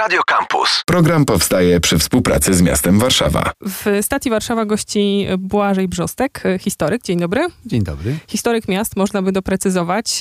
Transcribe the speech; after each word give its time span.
Radio 0.00 0.22
Campus. 0.26 0.82
Program 0.86 1.24
powstaje 1.24 1.80
przy 1.80 1.98
współpracy 1.98 2.54
z 2.54 2.62
miastem 2.62 2.98
Warszawa. 2.98 3.52
W 3.60 3.98
stacji 4.02 4.30
Warszawa 4.30 4.64
gości 4.64 5.26
Błażej 5.38 5.88
Brzostek, 5.88 6.42
historyk. 6.60 7.02
Dzień 7.02 7.18
dobry. 7.20 7.46
Dzień 7.66 7.82
dobry. 7.82 8.18
Historyk 8.28 8.68
miast, 8.68 8.96
można 8.96 9.22
by 9.22 9.32
doprecyzować. 9.32 10.18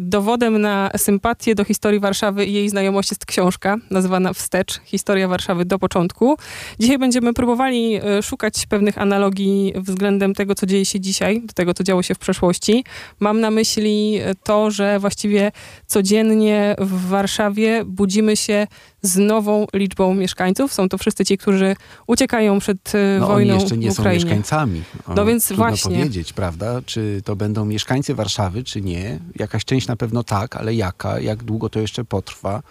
Dowodem 0.00 0.60
na 0.60 0.90
sympatię 0.96 1.54
do 1.54 1.64
historii 1.64 2.00
Warszawy 2.00 2.44
i 2.44 2.52
jej 2.52 2.68
znajomość 2.68 3.10
jest 3.10 3.26
książka 3.26 3.76
nazywana 3.90 4.32
Wstecz. 4.32 4.80
Historia 4.84 5.28
Warszawy 5.28 5.64
do 5.64 5.78
początku. 5.78 6.36
Dzisiaj 6.80 6.98
będziemy 6.98 7.34
próbowali 7.34 7.94
e, 7.94 8.22
szukać 8.22 8.66
pewnych 8.66 8.98
analogii 8.98 9.72
względem 9.76 10.34
tego, 10.34 10.54
co 10.54 10.66
dzieje 10.66 10.84
się 10.84 11.00
dzisiaj, 11.00 11.40
do 11.40 11.52
tego, 11.52 11.74
co 11.74 11.84
działo 11.84 12.02
się 12.02 12.14
w 12.14 12.18
przeszłości. 12.18 12.84
Mam 13.20 13.40
na 13.40 13.50
myśli 13.50 14.20
to, 14.42 14.70
że 14.70 14.98
właściwie 14.98 15.52
codziennie 15.86 16.76
w 16.78 17.08
Warszawie 17.08 17.84
budzimy 17.84 18.36
się 18.36 18.66
z 19.02 19.16
nową 19.16 19.66
liczbą 19.74 20.14
mieszkańców. 20.14 20.72
Są 20.72 20.88
to 20.88 20.98
wszyscy 20.98 21.24
ci, 21.24 21.38
którzy 21.38 21.76
uciekają 22.06 22.58
przed 22.58 22.94
e, 22.94 23.18
no, 23.20 23.26
wojną 23.26 23.54
oni 23.54 23.62
jeszcze 23.62 23.76
nie 23.76 23.92
w 23.92 23.98
Ukrainie. 23.98 24.20
są 24.20 24.26
mieszkańcami. 24.26 24.82
O, 25.06 25.14
no 25.14 25.26
więc 25.26 25.46
trudno 25.46 25.64
właśnie. 25.64 25.96
powiedzieć, 25.96 26.32
prawda? 26.32 26.82
Czy 26.86 27.22
to 27.24 27.36
będą 27.36 27.64
mieszkańcy 27.64 28.14
Warszawy, 28.14 28.64
czy 28.64 28.80
nie. 28.80 29.18
Jakaś 29.36 29.64
część 29.64 29.86
na 29.86 29.96
pewno 29.96 30.24
tak, 30.24 30.56
ale 30.56 30.74
jaka? 30.74 31.20
Jak 31.20 31.44
długo 31.44 31.68
to 31.68 31.80
jeszcze 31.80 32.04
potrwa? 32.04 32.62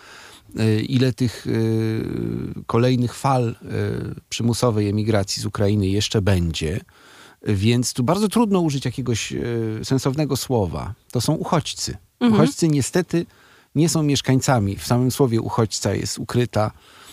E, 0.59 0.79
ile 0.79 1.13
tych 1.13 1.47
y, 1.47 2.03
kolejnych 2.67 3.15
fal 3.15 3.55
przymusowej 4.29 4.89
emigracji 4.89 5.41
z 5.41 5.45
Ukrainy 5.45 5.87
jeszcze 5.87 6.21
będzie? 6.21 6.79
Więc 7.47 7.93
tu 7.93 8.03
bardzo 8.03 8.27
trudno 8.27 8.59
użyć 8.59 8.85
jakiegoś 8.85 9.33
sensownego 9.83 10.37
słowa. 10.37 10.93
To 11.11 11.21
są 11.21 11.33
uchodźcy. 11.33 11.97
Mhm. 12.19 12.33
Uchodźcy 12.33 12.67
niestety 12.67 13.25
nie 13.75 13.89
są 13.89 14.03
mieszkańcami. 14.03 14.75
W 14.75 14.85
samym 14.85 15.11
słowie 15.11 15.41
uchodźca 15.41 15.93
jest 15.93 16.19
ukryta 16.19 16.71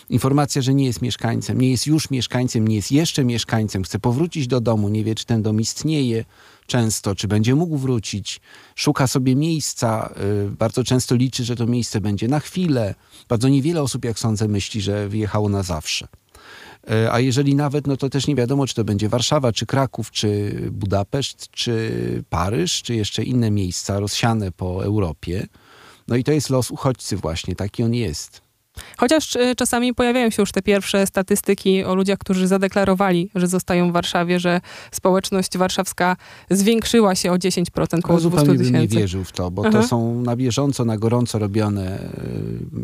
informacja, 0.09 0.61
że 0.61 0.73
nie 0.73 0.85
jest 0.85 1.01
mieszkańcem, 1.01 1.61
nie 1.61 1.71
jest 1.71 1.87
już 1.87 2.09
mieszkańcem, 2.09 2.67
nie 2.67 2.75
jest 2.75 2.91
jeszcze 2.91 3.25
mieszkańcem, 3.25 3.83
chce 3.83 3.99
powrócić 3.99 4.47
do 4.47 4.61
domu, 4.61 4.89
nie 4.89 5.03
wie, 5.03 5.15
czy 5.15 5.25
ten 5.25 5.41
dom 5.41 5.61
istnieje 5.61 6.25
często, 6.67 7.15
czy 7.15 7.27
będzie 7.27 7.55
mógł 7.55 7.77
wrócić, 7.77 8.41
szuka 8.75 9.07
sobie 9.07 9.35
miejsca, 9.35 10.13
y, 10.47 10.51
bardzo 10.51 10.83
często 10.83 11.15
liczy, 11.15 11.43
że 11.43 11.55
to 11.55 11.65
miejsce 11.65 12.01
będzie 12.01 12.27
na 12.27 12.39
chwilę. 12.39 12.95
Bardzo 13.29 13.49
niewiele 13.49 13.81
osób, 13.81 14.05
jak 14.05 14.19
sądzę, 14.19 14.47
myśli, 14.47 14.81
że 14.81 15.09
wyjechało 15.09 15.49
na 15.49 15.63
zawsze. 15.63 16.07
Y, 16.91 17.11
A 17.11 17.19
jeżeli 17.19 17.55
nawet, 17.55 17.87
no 17.87 17.97
to 17.97 18.09
też 18.09 18.27
nie 18.27 18.35
wiadomo, 18.35 18.67
czy 18.67 18.75
to 18.75 18.83
będzie 18.83 19.09
Warszawa, 19.09 19.51
czy 19.51 19.65
Kraków, 19.65 20.11
czy 20.11 20.59
Budapeszt, 20.71 21.51
czy 21.51 22.23
Paryż, 22.29 22.81
czy 22.81 22.95
jeszcze 22.95 23.23
inne 23.23 23.51
miejsca 23.51 23.99
rozsiane 23.99 24.51
po 24.51 24.83
Europie. 24.83 25.47
No 26.07 26.15
i 26.15 26.23
to 26.23 26.31
jest 26.31 26.49
los 26.49 26.71
uchodźcy 26.71 27.17
właśnie, 27.17 27.55
taki 27.55 27.83
on 27.83 27.93
jest. 27.93 28.47
Chociaż 28.97 29.35
y, 29.35 29.55
czasami 29.55 29.93
pojawiają 29.93 30.29
się 30.29 30.41
już 30.41 30.51
te 30.51 30.61
pierwsze 30.61 31.07
statystyki 31.07 31.83
o 31.83 31.95
ludziach, 31.95 32.17
którzy 32.17 32.47
zadeklarowali, 32.47 33.29
że 33.35 33.47
zostają 33.47 33.89
w 33.89 33.93
Warszawie, 33.93 34.39
że 34.39 34.61
społeczność 34.91 35.57
warszawska 35.57 36.15
zwiększyła 36.49 37.15
się 37.15 37.31
o 37.31 37.35
10%, 37.35 37.63
Ja 37.75 37.99
około 37.99 38.19
200 38.19 38.29
zupełnie 38.39 38.59
bym 38.63 38.81
nie 38.81 38.87
wierzył 38.87 39.23
w 39.23 39.31
to, 39.31 39.51
bo 39.51 39.61
Aha. 39.65 39.81
to 39.81 39.87
są 39.87 40.21
na 40.21 40.35
bieżąco, 40.35 40.85
na 40.85 40.97
gorąco 40.97 41.39
robione 41.39 41.99
y, 41.99 42.09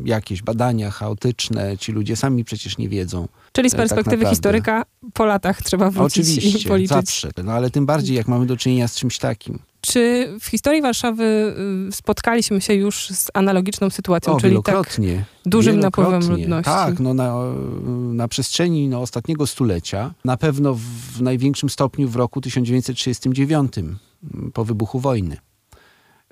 jakieś 0.06 0.42
badania 0.42 0.92
chaotyczne. 0.92 1.78
Ci 1.78 1.92
ludzie 1.92 2.16
sami 2.16 2.44
przecież 2.44 2.78
nie 2.78 2.90
wiedzą. 2.90 3.28
Czyli 3.52 3.70
z 3.70 3.72
tak 3.72 3.80
perspektywy 3.80 4.16
naprawdę. 4.18 4.36
historyka 4.36 4.86
po 5.14 5.26
latach 5.26 5.62
trzeba 5.62 5.92
wrócić 5.92 6.30
i 6.30 6.38
Oczywiście, 6.38 6.70
policzyć. 6.70 6.90
zawsze. 6.90 7.30
No 7.44 7.52
ale 7.52 7.70
tym 7.70 7.86
bardziej, 7.86 8.18
jak 8.18 8.28
mamy 8.28 8.46
do 8.46 8.58
czynienia 8.58 8.88
z 8.88 8.96
czymś 8.96 9.18
takim. 9.18 9.60
Czy 9.88 10.34
w 10.40 10.46
historii 10.46 10.82
Warszawy 10.82 11.56
y, 11.90 11.92
spotkaliśmy 11.92 12.62
się 12.62 12.74
już 12.74 13.10
z 13.10 13.28
analogiczną 13.34 13.90
sytuacją, 13.90 14.34
O, 14.34 14.40
czyli 14.40 14.64
tak 14.64 15.00
dużym 15.46 15.80
napływem 15.80 16.30
ludności? 16.30 16.72
Tak, 16.72 17.00
no 17.00 17.14
na, 17.14 17.36
na 18.14 18.28
przestrzeni 18.28 18.88
no, 18.88 19.02
ostatniego 19.02 19.48
stulecia, 19.48 20.14
na 20.26 20.38
pewno 20.38 20.74
w 21.14 21.22
największym 21.22 21.70
stopniu 21.70 22.10
w 22.10 22.16
roku 22.16 22.42
1939, 22.42 23.78
m, 23.78 23.98
po 24.54 24.66
wybuchu 24.66 25.00
wojny. 25.00 25.38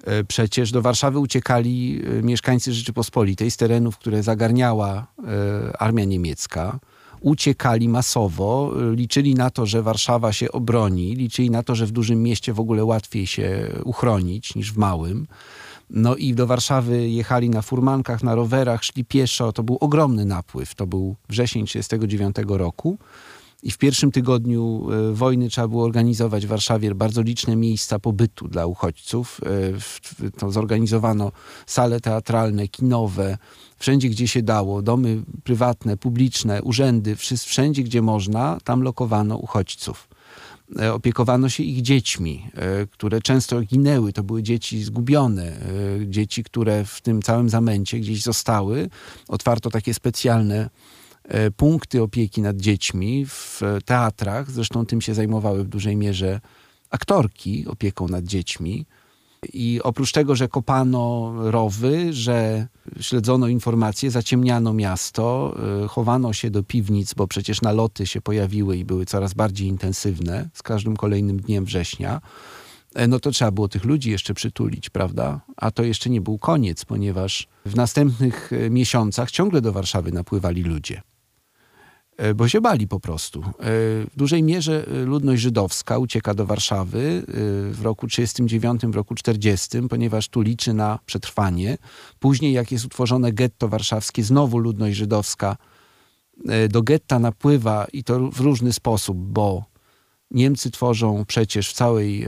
E, 0.03 0.23
Przecież 0.23 0.71
do 0.71 0.81
Warszawy 0.81 1.19
uciekali 1.19 2.01
e, 2.19 2.21
mieszkańcy 2.21 2.73
Rzeczypospolitej 2.73 3.51
z 3.51 3.57
terenów, 3.57 3.97
które 3.97 4.23
zagarniała 4.23 5.07
e, 5.27 5.81
armia 5.81 6.05
niemiecka. 6.05 6.79
Uciekali 7.21 7.89
masowo, 7.89 8.71
e, 8.91 8.95
liczyli 8.95 9.35
na 9.35 9.49
to, 9.49 9.65
że 9.65 9.81
Warszawa 9.81 10.33
się 10.33 10.51
obroni, 10.51 11.15
liczyli 11.15 11.49
na 11.49 11.63
to, 11.63 11.75
że 11.75 11.85
w 11.85 11.91
dużym 11.91 12.23
mieście 12.23 12.53
w 12.53 12.59
ogóle 12.59 12.85
łatwiej 12.85 13.27
się 13.27 13.71
uchronić 13.83 14.55
niż 14.55 14.73
w 14.73 14.77
małym. 14.77 15.27
No 15.89 16.15
i 16.15 16.33
do 16.33 16.47
Warszawy 16.47 17.09
jechali 17.09 17.49
na 17.49 17.61
furmankach, 17.61 18.23
na 18.23 18.35
rowerach, 18.35 18.83
szli 18.83 19.05
pieszo. 19.05 19.51
To 19.53 19.63
był 19.63 19.77
ogromny 19.79 20.25
napływ. 20.25 20.75
To 20.75 20.87
był 20.87 21.15
wrzesień 21.29 21.65
1939 21.65 22.57
roku. 22.59 22.97
I 23.63 23.71
w 23.71 23.77
pierwszym 23.77 24.11
tygodniu 24.11 24.87
e, 24.91 25.13
wojny 25.13 25.49
trzeba 25.49 25.67
było 25.67 25.83
organizować 25.83 26.45
w 26.45 26.49
Warszawie 26.49 26.95
bardzo 26.95 27.21
liczne 27.21 27.55
miejsca 27.55 27.99
pobytu 27.99 28.47
dla 28.47 28.65
uchodźców. 28.65 29.41
W- 29.79 29.99
To 30.39 30.51
zorganizowano 30.51 31.31
sale 31.65 31.99
teatralne, 31.99 32.67
kinowe, 32.67 33.37
wszędzie 33.81 34.09
gdzie 34.09 34.27
się 34.27 34.41
dało, 34.41 34.81
domy 34.81 35.23
prywatne, 35.43 35.97
publiczne, 35.97 36.61
urzędy, 36.61 37.15
wszędzie 37.45 37.83
gdzie 37.83 38.01
można, 38.01 38.57
tam 38.63 38.81
lokowano 38.81 39.37
uchodźców 39.37 40.07
e, 40.79 40.93
opiekowano 40.93 41.49
się 41.49 41.63
ich 41.63 41.81
dziećmi, 41.81 42.47
e, 42.55 42.87
które 42.87 43.21
często 43.21 43.61
ginęły. 43.61 44.13
To 44.13 44.23
były 44.23 44.43
dzieci 44.43 44.83
zgubione, 44.83 45.43
e, 45.43 45.59
dzieci, 46.07 46.43
które 46.43 46.85
w 46.85 47.01
tym 47.01 47.21
całym 47.21 47.49
zamęcie 47.49 47.99
gdzieś 47.99 48.21
zostały. 48.21 48.89
Otwarto 49.27 49.69
takie 49.69 49.93
specjalne 49.93 50.69
punkty 51.57 52.01
opieki 52.01 52.41
nad 52.41 52.57
dziećmi 52.57 53.25
w 53.25 53.61
teatrach. 53.85 54.51
Zresztą 54.51 54.85
tym 54.85 55.01
się 55.01 55.13
zajmowały 55.13 55.63
w 55.63 55.67
dużej 55.67 55.95
mierze 55.95 56.41
aktorki 56.89 57.67
opieką 57.67 58.07
nad 58.07 58.23
dziećmi. 58.23 58.85
I 59.53 59.79
oprócz 59.83 60.11
tego, 60.11 60.35
że 60.35 60.47
kopano 60.47 61.33
rowy, 61.51 62.13
że 62.13 62.67
śledzono 62.99 63.47
informacje, 63.47 64.11
zaciemniano 64.11 64.73
miasto, 64.73 65.55
y, 65.85 65.87
chowano 65.87 66.33
się 66.33 66.49
do 66.49 66.63
piwnic, 66.63 67.13
bo 67.13 67.27
przecież 67.27 67.61
naloty 67.61 68.07
się 68.07 68.21
pojawiły 68.21 68.77
i 68.77 68.85
były 68.85 69.05
coraz 69.05 69.33
bardziej 69.33 69.67
intensywne 69.67 70.49
z 70.53 70.63
każdym 70.63 70.97
kolejnym 70.97 71.39
dniem 71.39 71.65
września, 71.65 72.21
e, 72.95 73.07
no 73.07 73.19
to 73.19 73.31
trzeba 73.31 73.51
było 73.51 73.67
tych 73.67 73.85
ludzi 73.85 74.11
jeszcze 74.11 74.33
przytulić, 74.33 74.89
prawda? 74.89 75.41
A 75.57 75.71
to 75.71 75.83
jeszcze 75.83 76.09
nie 76.09 76.21
był 76.21 76.37
koniec, 76.37 76.85
ponieważ 76.85 77.47
w 77.65 77.75
następnych 77.75 78.53
e, 78.53 78.69
miesiącach 78.69 79.31
ciągle 79.31 79.61
do 79.61 79.71
Warszawy 79.71 80.11
napływali 80.11 80.63
ludzie 80.63 81.01
bo 82.35 82.47
się 82.47 82.61
bali 82.61 82.87
po 82.87 82.99
prostu. 82.99 83.39
E, 83.39 83.51
W 84.05 84.11
dużej 84.15 84.43
mierze 84.43 84.85
e, 84.87 85.05
ludność 85.05 85.41
żydowska 85.41 85.97
ucieka 85.97 86.33
do 86.33 86.45
Warszawy 86.45 86.99
e, 86.99 87.33
w 87.71 87.79
roku 87.81 88.07
39, 88.07 88.81
w 88.81 88.95
roku 88.95 89.15
40, 89.15 89.69
ponieważ 89.89 90.29
tu 90.29 90.41
liczy 90.41 90.73
na 90.73 90.99
przetrwanie. 91.05 91.77
Później, 92.19 92.53
jak 92.53 92.71
jest 92.71 92.85
utworzone 92.85 93.33
getto 93.33 93.67
warszawskie, 93.67 94.23
znowu 94.23 94.57
ludność 94.57 94.97
żydowska 94.97 95.57
e, 96.47 96.67
do 96.67 96.81
getta 96.81 97.19
napływa 97.19 97.85
i 97.93 98.03
to 98.03 98.19
w 98.19 98.39
różny 98.39 98.73
sposób, 98.73 99.17
bo 99.17 99.63
Niemcy 100.31 100.71
tworzą 100.71 101.25
przecież 101.27 101.69
w 101.69 101.73
całej 101.73 102.27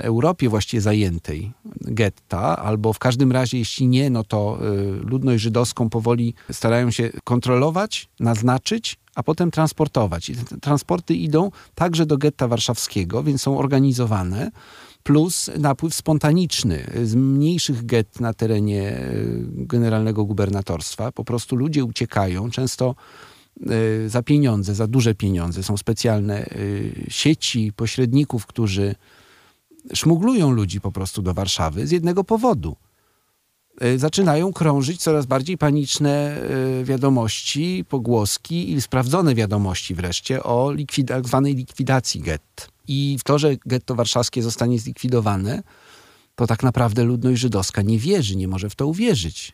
Europie 0.00 0.48
właściwie 0.48 0.80
zajętej 0.80 1.52
getta, 1.80 2.56
albo 2.56 2.92
w 2.92 2.98
każdym 2.98 3.32
razie, 3.32 3.58
jeśli 3.58 3.88
nie, 3.88 4.10
no 4.10 4.24
to 4.24 4.58
ludność 5.00 5.42
żydowską 5.42 5.90
powoli 5.90 6.34
starają 6.50 6.90
się 6.90 7.10
kontrolować, 7.24 8.08
naznaczyć, 8.20 8.98
a 9.16 9.22
potem 9.22 9.50
transportować. 9.50 10.30
I 10.30 10.36
te 10.36 10.60
transporty 10.60 11.14
idą 11.14 11.50
także 11.74 12.06
do 12.06 12.18
getta 12.18 12.48
warszawskiego, 12.48 13.22
więc 13.22 13.42
są 13.42 13.58
organizowane, 13.58 14.50
plus 15.02 15.50
napływ 15.58 15.94
spontaniczny 15.94 16.90
z 17.04 17.14
mniejszych 17.14 17.86
gett 17.86 18.20
na 18.20 18.34
terenie 18.34 18.98
y, 18.98 19.44
generalnego 19.48 20.24
gubernatorstwa. 20.24 21.12
Po 21.12 21.24
prostu 21.24 21.56
ludzie 21.56 21.84
uciekają, 21.84 22.50
często 22.50 22.94
y, 23.70 24.08
za 24.08 24.22
pieniądze, 24.22 24.74
za 24.74 24.86
duże 24.86 25.14
pieniądze. 25.14 25.62
Są 25.62 25.76
specjalne 25.76 26.46
y, 26.46 27.06
sieci 27.08 27.72
pośredników, 27.76 28.46
którzy 28.46 28.94
szmuglują 29.94 30.50
ludzi 30.50 30.80
po 30.80 30.92
prostu 30.92 31.22
do 31.22 31.34
Warszawy 31.34 31.86
z 31.86 31.90
jednego 31.90 32.24
powodu. 32.24 32.76
Y, 33.84 33.98
Zaczynają 33.98 34.52
krążyć 34.52 35.00
coraz 35.02 35.26
bardziej 35.26 35.58
paniczne 35.58 36.42
y, 36.80 36.84
wiadomości, 36.84 37.84
pogłoski 37.88 38.72
i 38.72 38.80
sprawdzone 38.80 39.34
wiadomości 39.34 39.94
wreszcie 39.94 40.42
o 40.42 40.72
likwid- 40.72 41.08
tak 41.08 41.26
zwanej 41.26 41.54
likwidacji 41.54 42.20
gett. 42.20 42.68
I 42.88 43.16
w 43.20 43.24
to, 43.24 43.38
że 43.38 43.56
getto 43.66 43.94
warszawskie 43.94 44.42
zostanie 44.42 44.78
zlikwidowane, 44.78 45.62
to 46.34 46.46
tak 46.46 46.62
naprawdę 46.62 47.04
ludność 47.04 47.40
żydowska 47.40 47.82
nie 47.82 47.98
wierzy, 47.98 48.36
nie 48.36 48.48
może 48.48 48.70
w 48.70 48.74
to 48.74 48.86
uwierzyć. 48.86 49.52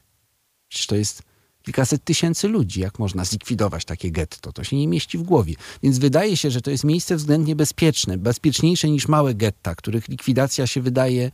Przecież 0.69 0.86
to 0.86 0.96
jest 0.96 1.22
kilkaset 1.62 2.04
tysięcy 2.04 2.48
ludzi. 2.48 2.80
Jak 2.80 2.98
można 2.98 3.24
zlikwidować 3.24 3.84
takie 3.84 4.10
getto? 4.10 4.52
To 4.52 4.64
się 4.64 4.76
nie 4.76 4.88
mieści 4.88 5.19
w 5.19 5.22
głowie. 5.22 5.54
Więc 5.82 5.98
wydaje 5.98 6.36
się, 6.36 6.50
że 6.50 6.60
to 6.60 6.70
jest 6.70 6.84
miejsce 6.84 7.16
względnie 7.16 7.56
bezpieczne, 7.56 8.19
bezpieczniejsze 8.19 8.90
niż 8.90 9.08
małe 9.08 9.34
getta, 9.34 9.74
których 9.74 10.08
likwidacja 10.08 10.66
się 10.66 10.80
wydaje 10.82 11.30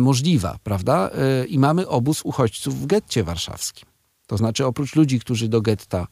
możliwa, 0.00 0.58
prawda? 0.62 1.10
E, 1.10 1.46
I 1.46 1.58
mamy 1.58 1.88
obóz 1.88 2.22
uchodźców 2.22 2.80
w 2.80 2.86
getcie 2.86 3.24
warszawskim. 3.24 3.88
To 4.26 4.36
znaczy 4.36 4.66
oprócz 4.66 4.96
ludzi, 4.96 5.20
którzy 5.20 5.48
do 5.48 5.60
getta, 5.60 6.06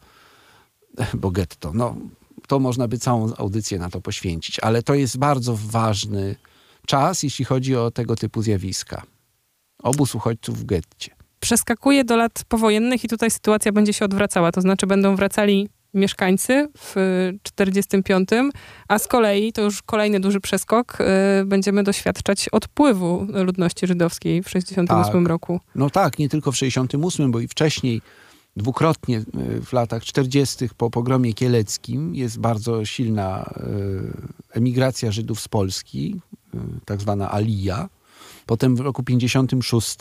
bo 1.21 1.31
getto, 1.31 1.71
no 1.73 1.95
to 2.47 2.59
można 2.59 2.87
by 2.87 2.97
całą 2.97 3.35
audycję 3.35 3.79
na 3.79 3.89
to 3.89 4.01
poświęcić, 4.01 4.59
ale 4.59 4.83
to 4.83 4.93
jest 4.93 5.17
bardzo 5.17 5.57
ważny 5.61 6.35
czas, 6.85 7.23
jeśli 7.23 7.45
chodzi 7.45 7.75
o 7.75 7.91
tego 7.91 8.15
typu 8.15 8.41
zjawiska. 8.41 9.03
Obóz 9.83 10.15
uchodźców 10.15 10.59
w 10.59 10.65
getcie. 10.65 11.15
Przeskakuje 11.39 12.03
do 12.03 12.17
lat 12.17 12.43
powojennych 12.47 13.03
i 13.03 13.07
tutaj 13.07 13.31
sytuacja 13.31 13.71
będzie 13.71 13.93
się 13.93 14.05
odwracała, 14.05 14.51
to 14.51 14.61
znaczy 14.61 14.87
będą 14.87 15.15
wracali 15.15 15.69
mieszkańcy 15.93 16.67
w 16.77 16.95
45, 17.43 18.29
a 18.87 18.99
z 18.99 19.07
kolei, 19.07 19.53
to 19.53 19.61
już 19.61 19.81
kolejny 19.81 20.19
duży 20.19 20.39
przeskok, 20.41 20.97
y, 21.41 21.45
będziemy 21.45 21.83
doświadczać 21.83 22.49
odpływu 22.49 23.27
ludności 23.29 23.87
żydowskiej 23.87 24.43
w 24.43 24.49
68 24.49 25.23
Tak. 25.23 25.29
roku. 25.29 25.59
No 25.75 25.89
tak, 25.89 26.19
nie 26.19 26.29
tylko 26.29 26.51
w 26.51 26.57
68, 26.57 27.31
bo 27.31 27.39
i 27.39 27.47
wcześniej, 27.47 28.01
dwukrotnie 28.57 29.17
y, 29.17 29.61
w 29.61 29.73
latach 29.73 30.03
40. 30.03 30.69
po 30.77 30.89
pogromie 30.89 31.33
kieleckim 31.33 32.15
jest 32.15 32.39
bardzo 32.39 32.85
silna 32.85 33.53
y, 34.53 34.57
emigracja 34.57 35.11
Żydów 35.11 35.39
z 35.41 35.47
Polski, 35.47 36.21
tak 36.85 37.01
zwana 37.01 37.31
alija. 37.31 37.89
Potem 38.45 38.75
w 38.75 38.79
roku 38.79 39.03
56, 39.03 39.97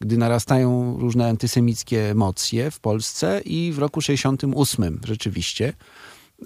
gdy 0.00 0.16
narastają 0.16 0.96
różne 0.98 1.28
antysemickie 1.28 2.10
emocje 2.10 2.70
w 2.70 2.80
Polsce 2.80 3.40
i 3.44 3.72
w 3.72 3.78
roku 3.78 4.00
68 4.00 5.00
rzeczywiście. 5.06 5.72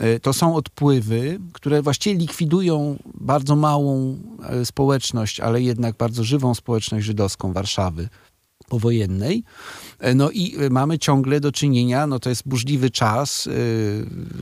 Y, 0.02 0.20
To 0.20 0.32
są 0.32 0.54
odpływy, 0.54 1.38
które 1.52 1.82
właściwie 1.82 2.20
likwidują 2.20 2.98
bardzo 3.14 3.56
małą 3.56 4.18
e, 4.48 4.64
społeczność, 4.64 5.40
ale 5.40 5.62
jednak 5.62 5.96
bardzo 5.96 6.24
żywą 6.24 6.54
społeczność 6.54 7.06
żydowską 7.06 7.52
Warszawy 7.52 8.08
powojennej. 8.68 9.44
E, 9.98 10.14
No 10.14 10.30
i 10.30 10.56
e, 10.56 10.70
mamy 10.70 10.98
ciągle 10.98 11.40
do 11.40 11.52
czynienia, 11.52 12.06
no 12.06 12.18
to 12.18 12.28
jest 12.28 12.48
burzliwy 12.48 12.90
czas, 12.90 13.48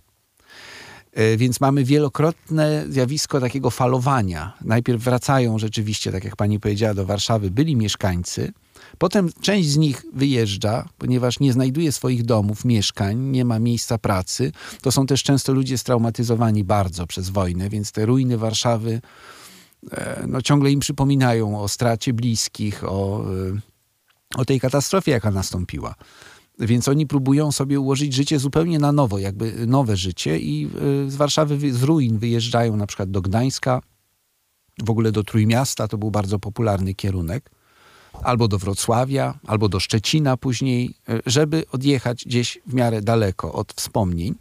E, 1.13 1.37
Więc 1.37 1.61
mamy 1.61 1.83
wielokrotne 1.83 2.85
zjawisko 2.89 3.39
takiego 3.39 3.69
falowania. 3.69 4.53
Najpierw 4.61 5.03
wracają 5.03 5.59
rzeczywiście, 5.59 6.11
tak 6.11 6.23
jak 6.23 6.35
pani 6.35 6.59
powiedziała, 6.59 6.93
do 6.93 7.05
Warszawy 7.05 7.51
byli 7.51 7.75
mieszkańcy. 7.75 8.51
Potem 8.97 9.29
część 9.41 9.69
z 9.69 9.77
nich 9.77 10.05
wyjeżdża, 10.13 10.89
ponieważ 10.97 11.39
nie 11.39 11.53
znajduje 11.53 11.91
swoich 11.91 12.23
domów, 12.23 12.65
mieszkań, 12.65 13.17
nie 13.17 13.45
ma 13.45 13.59
miejsca 13.59 13.97
pracy. 13.97 14.51
To 14.81 14.91
są 14.91 15.05
też 15.05 15.23
często 15.23 15.53
ludzie 15.53 15.77
straumatyzowani 15.77 16.63
bardzo 16.63 17.07
przez 17.07 17.29
wojnę, 17.29 17.69
więc 17.69 17.91
te 17.91 18.05
ruiny 18.05 18.37
Warszawy 18.37 19.01
no, 20.27 20.41
ciągle 20.41 20.71
im 20.71 20.79
przypominają 20.79 21.61
o 21.61 21.67
stracie 21.67 22.13
bliskich, 22.13 22.83
o, 22.83 23.23
e, 23.23 24.39
o 24.39 24.45
tej 24.45 24.59
katastrofie, 24.59 25.11
jaka 25.11 25.31
nastąpiła. 25.31 25.95
Więc 26.59 26.87
oni 26.87 27.07
próbują 27.07 27.51
sobie 27.51 27.79
ułożyć 27.79 28.13
życie 28.13 28.39
zupełnie 28.39 28.79
na 28.79 28.91
nowo, 28.91 29.19
jakby 29.19 29.67
nowe 29.67 29.97
życie 29.97 30.39
i 30.39 30.69
y, 31.07 31.11
z 31.11 31.15
Warszawy, 31.15 31.57
wy- 31.57 31.73
z 31.73 31.83
ruin 31.83 32.17
wyjeżdżają 32.17 32.75
na 32.77 32.87
przykład 32.87 33.11
do 33.11 33.21
Gdańska, 33.21 33.81
w 34.83 34.89
ogóle 34.89 35.11
do 35.11 35.23
Trójmiasta, 35.23 35.87
to 35.87 35.97
był 35.97 36.11
bardzo 36.11 36.39
popularny 36.39 36.93
kierunek, 36.95 37.51
albo 38.23 38.47
do 38.47 38.57
Wrocławia, 38.57 39.39
albo 39.47 39.69
do 39.69 39.79
Szczecina 39.79 40.37
później, 40.37 40.93
żeby 41.25 41.63
odjechać 41.71 42.25
gdzieś 42.25 42.59
w 42.65 42.73
miarę 42.73 43.01
daleko 43.01 43.53
od 43.53 43.73
wspomnień. 43.73 44.35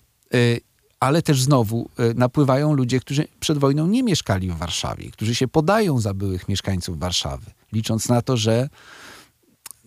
Y, 0.99 1.07
Ale 1.07 1.23
też 1.23 1.43
znowu 1.43 1.89
y, 2.11 2.15
napływają 2.15 2.73
ludzie, 2.73 3.01
którzy 3.01 3.29
przed 3.41 3.59
wojną 3.59 3.87
nie 3.87 4.03
mieszkali 4.03 4.51
w 4.51 4.57
Warszawie, 4.57 5.11
którzy 5.11 5.35
się 5.35 5.49
podają 5.49 6.01
za 6.01 6.15
byłych 6.15 6.49
mieszkańców 6.49 6.99
Warszawy, 6.99 7.51
licząc 7.73 8.09
na 8.09 8.23
to, 8.23 8.37
że 8.37 8.69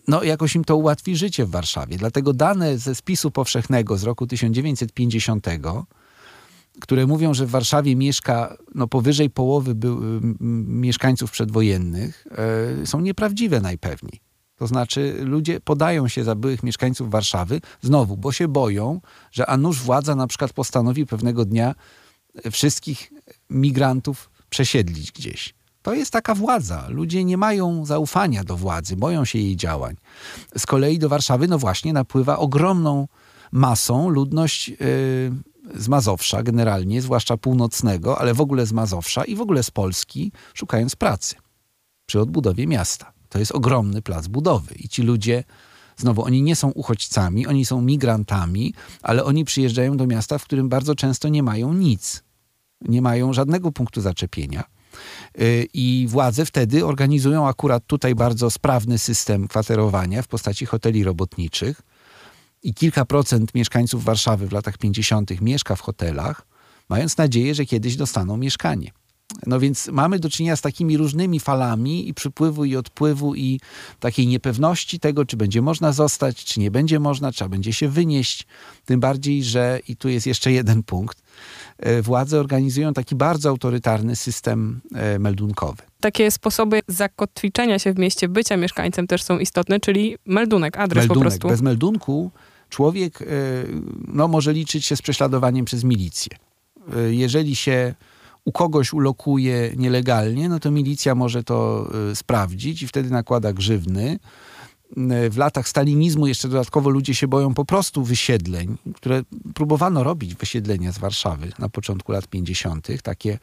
no, 0.08 0.22
jakoś 0.22 0.54
im 0.54 0.64
to 0.64 0.76
ułatwi 0.76 1.16
życie 1.16 1.46
w 1.46 1.50
Warszawie. 1.50 1.96
Dlatego 1.96 2.32
dane 2.32 2.78
ze 2.78 2.94
spisu 2.94 3.30
powszechnego 3.30 3.96
z 3.96 4.02
roku 4.02 4.26
1950, 4.26 5.46
które 6.80 7.06
mówią, 7.06 7.34
że 7.34 7.46
w 7.46 7.50
Warszawie 7.50 7.96
mieszka 7.96 8.56
no, 8.74 8.88
powyżej 8.88 9.30
połowy 9.30 9.74
był, 9.74 9.96
m, 9.98 10.36
mieszkańców 10.80 11.30
przedwojennych, 11.30 12.26
e, 12.82 12.86
są 12.86 13.00
nieprawdziwe 13.00 13.60
najpewniej. 13.60 14.31
To 14.62 14.66
znaczy 14.66 15.16
ludzie 15.20 15.60
podają 15.60 16.08
się 16.08 16.24
za 16.24 16.34
byłych 16.34 16.62
mieszkańców 16.62 17.10
Warszawy, 17.10 17.60
znowu, 17.80 18.16
bo 18.16 18.32
się 18.32 18.48
boją, 18.48 19.00
że 19.32 19.46
a 19.46 19.56
nuż 19.56 19.80
władza 19.80 20.14
na 20.14 20.26
przykład 20.26 20.52
postanowi 20.52 21.06
pewnego 21.06 21.44
dnia 21.44 21.74
wszystkich 22.50 23.12
migrantów 23.50 24.30
przesiedlić 24.50 25.12
gdzieś. 25.12 25.54
To 25.82 25.94
jest 25.94 26.12
taka 26.12 26.34
władza. 26.34 26.86
Ludzie 26.88 27.24
nie 27.24 27.36
mają 27.36 27.84
zaufania 27.84 28.44
do 28.44 28.56
władzy, 28.56 28.96
boją 28.96 29.24
się 29.24 29.38
jej 29.38 29.56
działań. 29.56 29.96
Z 30.58 30.66
kolei 30.66 30.98
do 30.98 31.08
Warszawy, 31.08 31.48
no 31.48 31.58
właśnie, 31.58 31.92
napływa 31.92 32.38
ogromną 32.38 33.08
masą 33.52 34.08
ludność 34.08 34.68
yy, 34.68 34.76
z 35.74 35.88
Mazowsza 35.88 36.42
generalnie, 36.42 37.02
zwłaszcza 37.02 37.36
północnego, 37.36 38.18
ale 38.18 38.34
w 38.34 38.40
ogóle 38.40 38.66
z 38.66 38.72
Mazowsza 38.72 39.24
i 39.24 39.36
w 39.36 39.40
ogóle 39.40 39.62
z 39.62 39.70
Polski, 39.70 40.32
szukając 40.54 40.96
pracy 40.96 41.34
przy 42.06 42.20
odbudowie 42.20 42.66
miasta. 42.66 43.21
To 43.32 43.38
jest 43.38 43.52
ogromny 43.52 44.02
plac 44.02 44.26
budowy 44.26 44.74
i 44.74 44.88
ci 44.88 45.02
ludzie, 45.02 45.44
znowu, 45.96 46.24
oni 46.24 46.42
nie 46.42 46.56
są 46.56 46.70
uchodźcami, 46.70 47.46
oni 47.46 47.64
są 47.64 47.82
migrantami, 47.82 48.74
ale 49.02 49.24
oni 49.24 49.44
przyjeżdżają 49.44 49.96
do 49.96 50.06
miasta, 50.06 50.38
w 50.38 50.44
którym 50.44 50.68
bardzo 50.68 50.94
często 50.94 51.28
nie 51.28 51.42
mają 51.42 51.72
nic. 51.72 52.22
Nie 52.80 53.02
mają 53.02 53.32
żadnego 53.32 53.72
punktu 53.72 54.00
zaczepienia. 54.00 54.64
Y, 55.40 55.68
I 55.74 56.06
władze 56.08 56.44
wtedy 56.44 56.86
organizują 56.86 57.48
akurat 57.48 57.86
tutaj 57.86 58.14
bardzo 58.14 58.50
sprawny 58.50 58.98
system 58.98 59.48
kwaterowania 59.48 60.22
w 60.22 60.28
postaci 60.28 60.66
hoteli 60.66 61.04
robotniczych. 61.04 61.82
I 62.62 62.74
kilka 62.74 63.04
procent 63.04 63.54
mieszkańców 63.54 64.04
Warszawy 64.04 64.46
w 64.46 64.52
latach 64.52 64.78
50. 64.78 65.40
mieszka 65.40 65.76
w 65.76 65.80
hotelach, 65.80 66.46
mając 66.88 67.16
nadzieję, 67.16 67.54
że 67.54 67.64
kiedyś 67.64 67.96
dostaną 67.96 68.36
mieszkanie. 68.36 68.92
No 69.46 69.60
więc 69.60 69.88
mamy 69.88 70.18
do 70.18 70.30
czynienia 70.30 70.56
z 70.56 70.60
takimi 70.60 70.96
różnymi 70.96 71.40
falami 71.40 72.08
i 72.08 72.14
przypływu 72.14 72.64
i 72.64 72.76
odpływu 72.76 73.34
i 73.34 73.60
takiej 74.00 74.26
niepewności 74.26 75.00
tego, 75.00 75.24
czy 75.24 75.36
będzie 75.36 75.62
można 75.62 75.92
zostać, 75.92 76.44
czy 76.44 76.60
nie 76.60 76.70
będzie 76.70 77.00
można, 77.00 77.32
trzeba 77.32 77.48
będzie 77.48 77.72
się 77.72 77.88
wynieść. 77.88 78.46
Tym 78.84 79.00
bardziej, 79.00 79.44
że 79.44 79.80
i 79.88 79.96
tu 79.96 80.08
jest 80.08 80.26
jeszcze 80.26 80.52
jeden 80.52 80.82
punkt. 80.82 81.22
e, 81.78 82.02
Władze 82.02 82.40
organizują 82.40 82.92
taki 82.94 83.14
bardzo 83.14 83.48
autorytarny 83.48 84.16
system 84.16 84.80
e, 84.94 85.18
meldunkowy. 85.18 85.82
Takie 86.00 86.30
sposoby 86.30 86.80
zakotwiczenia 86.88 87.78
się 87.78 87.92
w 87.92 87.98
mieście, 87.98 88.28
bycia 88.28 88.56
mieszkańcem 88.56 89.06
też 89.06 89.22
są 89.22 89.38
istotne, 89.38 89.80
czyli 89.80 90.16
meldunek, 90.26 90.76
adres 90.76 91.06
po 91.06 91.14
Meldunek. 91.14 91.28
prostu. 91.30 91.48
Bez 91.48 91.60
meldunku 91.62 92.30
człowiek 92.68 93.22
e, 93.22 93.26
no, 94.08 94.28
może 94.28 94.52
liczyć 94.52 94.84
się 94.86 94.96
z 94.96 95.02
prześladowaniem 95.02 95.64
przez 95.64 95.84
milicję. 95.84 96.36
Jeżeli 97.10 97.56
się 97.56 97.94
u 98.44 98.52
kogoś 98.52 98.92
ulokuje 98.92 99.72
nielegalnie, 99.76 100.48
no 100.48 100.60
to 100.60 100.70
milicja 100.70 101.14
może 101.14 101.44
to 101.44 101.88
e, 102.10 102.16
sprawdzić 102.16 102.82
i 102.82 102.88
wtedy 102.88 103.10
nakłada 103.10 103.52
grzywny. 103.52 104.18
E, 105.10 105.30
W 105.30 105.36
latach 105.36 105.68
stalinizmu 105.68 106.26
jeszcze 106.26 106.48
dodatkowo 106.48 106.90
ludzie 106.90 107.14
się 107.14 107.28
boją 107.28 107.54
po 107.54 107.64
prostu 107.64 108.04
wysiedleń, 108.04 108.76
które 108.94 109.22
próbowano 109.54 110.04
robić 110.04 110.34
wysiedlenia 110.34 110.92
z 110.92 110.98
Warszawy 110.98 111.52
na 111.58 111.68
początku 111.68 112.12
lat 112.12 112.26
50., 112.26 112.88
takie 113.02 113.38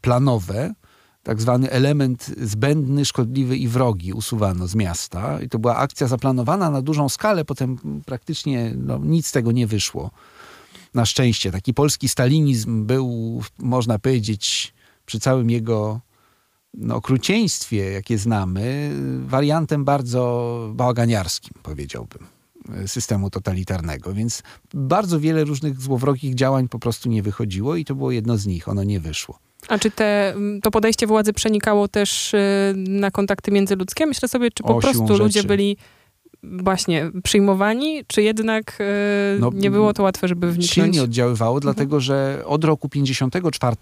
planowe, 0.00 0.74
tak 1.22 1.40
zwany 1.40 1.70
element 1.70 2.30
zbędny, 2.42 3.04
szkodliwy 3.04 3.56
i 3.56 3.68
wrogi 3.68 4.12
usuwano 4.12 4.66
z 4.66 4.74
miasta. 4.74 5.40
I 5.40 5.48
to 5.48 5.58
była 5.58 5.76
akcja 5.76 6.06
zaplanowana 6.06 6.70
na 6.70 6.82
dużą 6.82 7.08
skalę, 7.08 7.44
potem 7.44 7.78
praktycznie 8.06 8.72
no, 8.76 8.98
nic 8.98 9.26
z 9.26 9.32
tego 9.32 9.52
nie 9.52 9.66
wyszło. 9.66 10.10
Na 10.94 11.06
szczęście. 11.06 11.52
Taki 11.52 11.74
polski 11.74 12.08
stalinizm 12.08 12.86
był, 12.86 13.40
można 13.58 13.98
powiedzieć, 13.98 14.74
przy 15.06 15.20
całym 15.20 15.50
jego 15.50 16.00
no, 16.74 16.96
okrucieństwie, 16.96 17.90
jakie 17.92 18.18
znamy, 18.18 18.90
wariantem 19.26 19.84
bardzo 19.84 20.70
bałaganiarskim, 20.74 21.54
powiedziałbym, 21.62 22.26
systemu 22.86 23.30
totalitarnego. 23.30 24.14
Więc 24.14 24.42
bardzo 24.74 25.20
wiele 25.20 25.44
różnych 25.44 25.80
złowrogich 25.80 26.34
działań 26.34 26.68
po 26.68 26.78
prostu 26.78 27.08
nie 27.08 27.22
wychodziło 27.22 27.76
i 27.76 27.84
to 27.84 27.94
było 27.94 28.10
jedno 28.10 28.36
z 28.36 28.46
nich. 28.46 28.68
Ono 28.68 28.84
nie 28.84 29.00
wyszło. 29.00 29.38
A 29.68 29.78
czy 29.78 29.90
te, 29.90 30.34
to 30.62 30.70
podejście 30.70 31.06
władzy 31.06 31.32
przenikało 31.32 31.88
też 31.88 32.34
y, 32.34 32.38
na 32.76 33.10
kontakty 33.10 33.50
międzyludzkie? 33.50 34.06
Myślę 34.06 34.28
sobie, 34.28 34.50
czy 34.50 34.62
po 34.62 34.80
prostu 34.80 35.18
ludzie 35.18 35.40
rzeczy. 35.40 35.48
byli 35.48 35.76
właśnie 36.52 37.10
przyjmowani, 37.24 38.04
czy 38.06 38.22
jednak 38.22 38.80
y, 38.80 39.40
No, 39.40 39.50
nie 39.54 39.70
było 39.70 39.92
to 39.92 40.02
łatwe, 40.02 40.28
żeby 40.28 40.46
wniknąć? 40.46 40.70
silnie 40.70 41.02
oddziaływało, 41.02 41.60
dlatego 41.60 42.00
że 42.00 42.42
od 42.46 42.64
roku 42.64 42.88
54, 42.88 43.76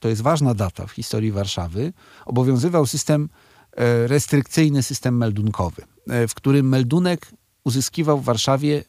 to 0.00 0.08
jest 0.08 0.22
ważna 0.22 0.54
data 0.54 0.86
w 0.86 0.90
historii 0.90 1.32
Warszawy, 1.32 1.92
obowiązywał 2.26 2.86
system 2.86 3.28
e, 3.76 4.06
restrykcyjny, 4.06 4.82
system 4.82 5.16
meldunkowy, 5.16 5.82
e, 6.08 6.28
w 6.28 6.34
którym 6.34 6.68
meldunek 6.68 7.30
uzyskiwał 7.64 8.20
w 8.20 8.24
Warszawie 8.24 8.84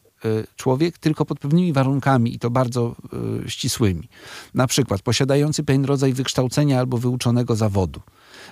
człowiek, 0.56 0.98
tylko 0.98 1.24
pod 1.24 1.38
pewnymi 1.38 1.72
warunkami 1.72 2.34
i 2.34 2.38
to 2.38 2.50
bardzo 2.50 2.96
ścisłymi. 3.46 4.08
Na 4.54 4.66
przykład 4.66 5.02
posiadający 5.02 5.64
pewien 5.64 5.84
rodzaj 5.84 6.12
wykształcenia 6.12 6.78
albo 6.78 6.98
wyuczonego 6.98 7.56
zawodu. 7.56 8.00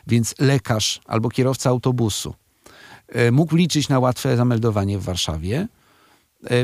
Więc 0.06 0.34
lekarz 0.38 1.00
albo 1.06 1.28
kierowca 1.28 1.70
autobusu 1.70 2.34
mógł 3.32 3.56
liczyć 3.56 3.88
na 3.88 3.98
łatwe 3.98 4.36
zameldowanie 4.36 4.98
w 4.98 5.02
Warszawie. 5.02 5.68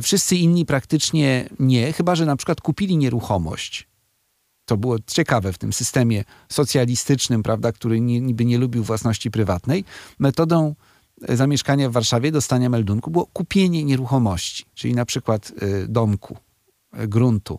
Wszyscy 0.02 0.36
inni 0.36 0.66
praktycznie 0.66 1.48
nie, 1.58 1.92
chyba 1.92 2.14
że 2.14 2.26
na 2.26 2.36
przykład 2.36 2.60
kupili 2.60 2.96
nieruchomość. 2.96 3.90
To 4.70 4.76
było 4.76 4.96
ciekawe 5.06 5.52
w 5.52 5.58
tym 5.58 5.72
systemie 5.72 6.24
socjalistycznym, 6.48 7.42
prawda, 7.42 7.72
który 7.72 8.00
niby 8.00 8.44
nie 8.44 8.58
lubił 8.58 8.84
własności 8.84 9.30
prywatnej, 9.30 9.84
metodą 10.18 10.74
e, 11.28 11.36
zamieszkania 11.36 11.88
w 11.88 11.92
Warszawie, 11.92 12.32
dostania 12.32 12.68
meldunku 12.68 13.10
było 13.10 13.26
kupienie 13.26 13.84
nieruchomości, 13.84 14.64
czyli 14.74 14.94
na 14.94 15.04
przykład 15.04 15.52
e, 15.60 15.86
domku, 15.88 16.36
e, 16.36 16.49
gruntu. 16.92 17.58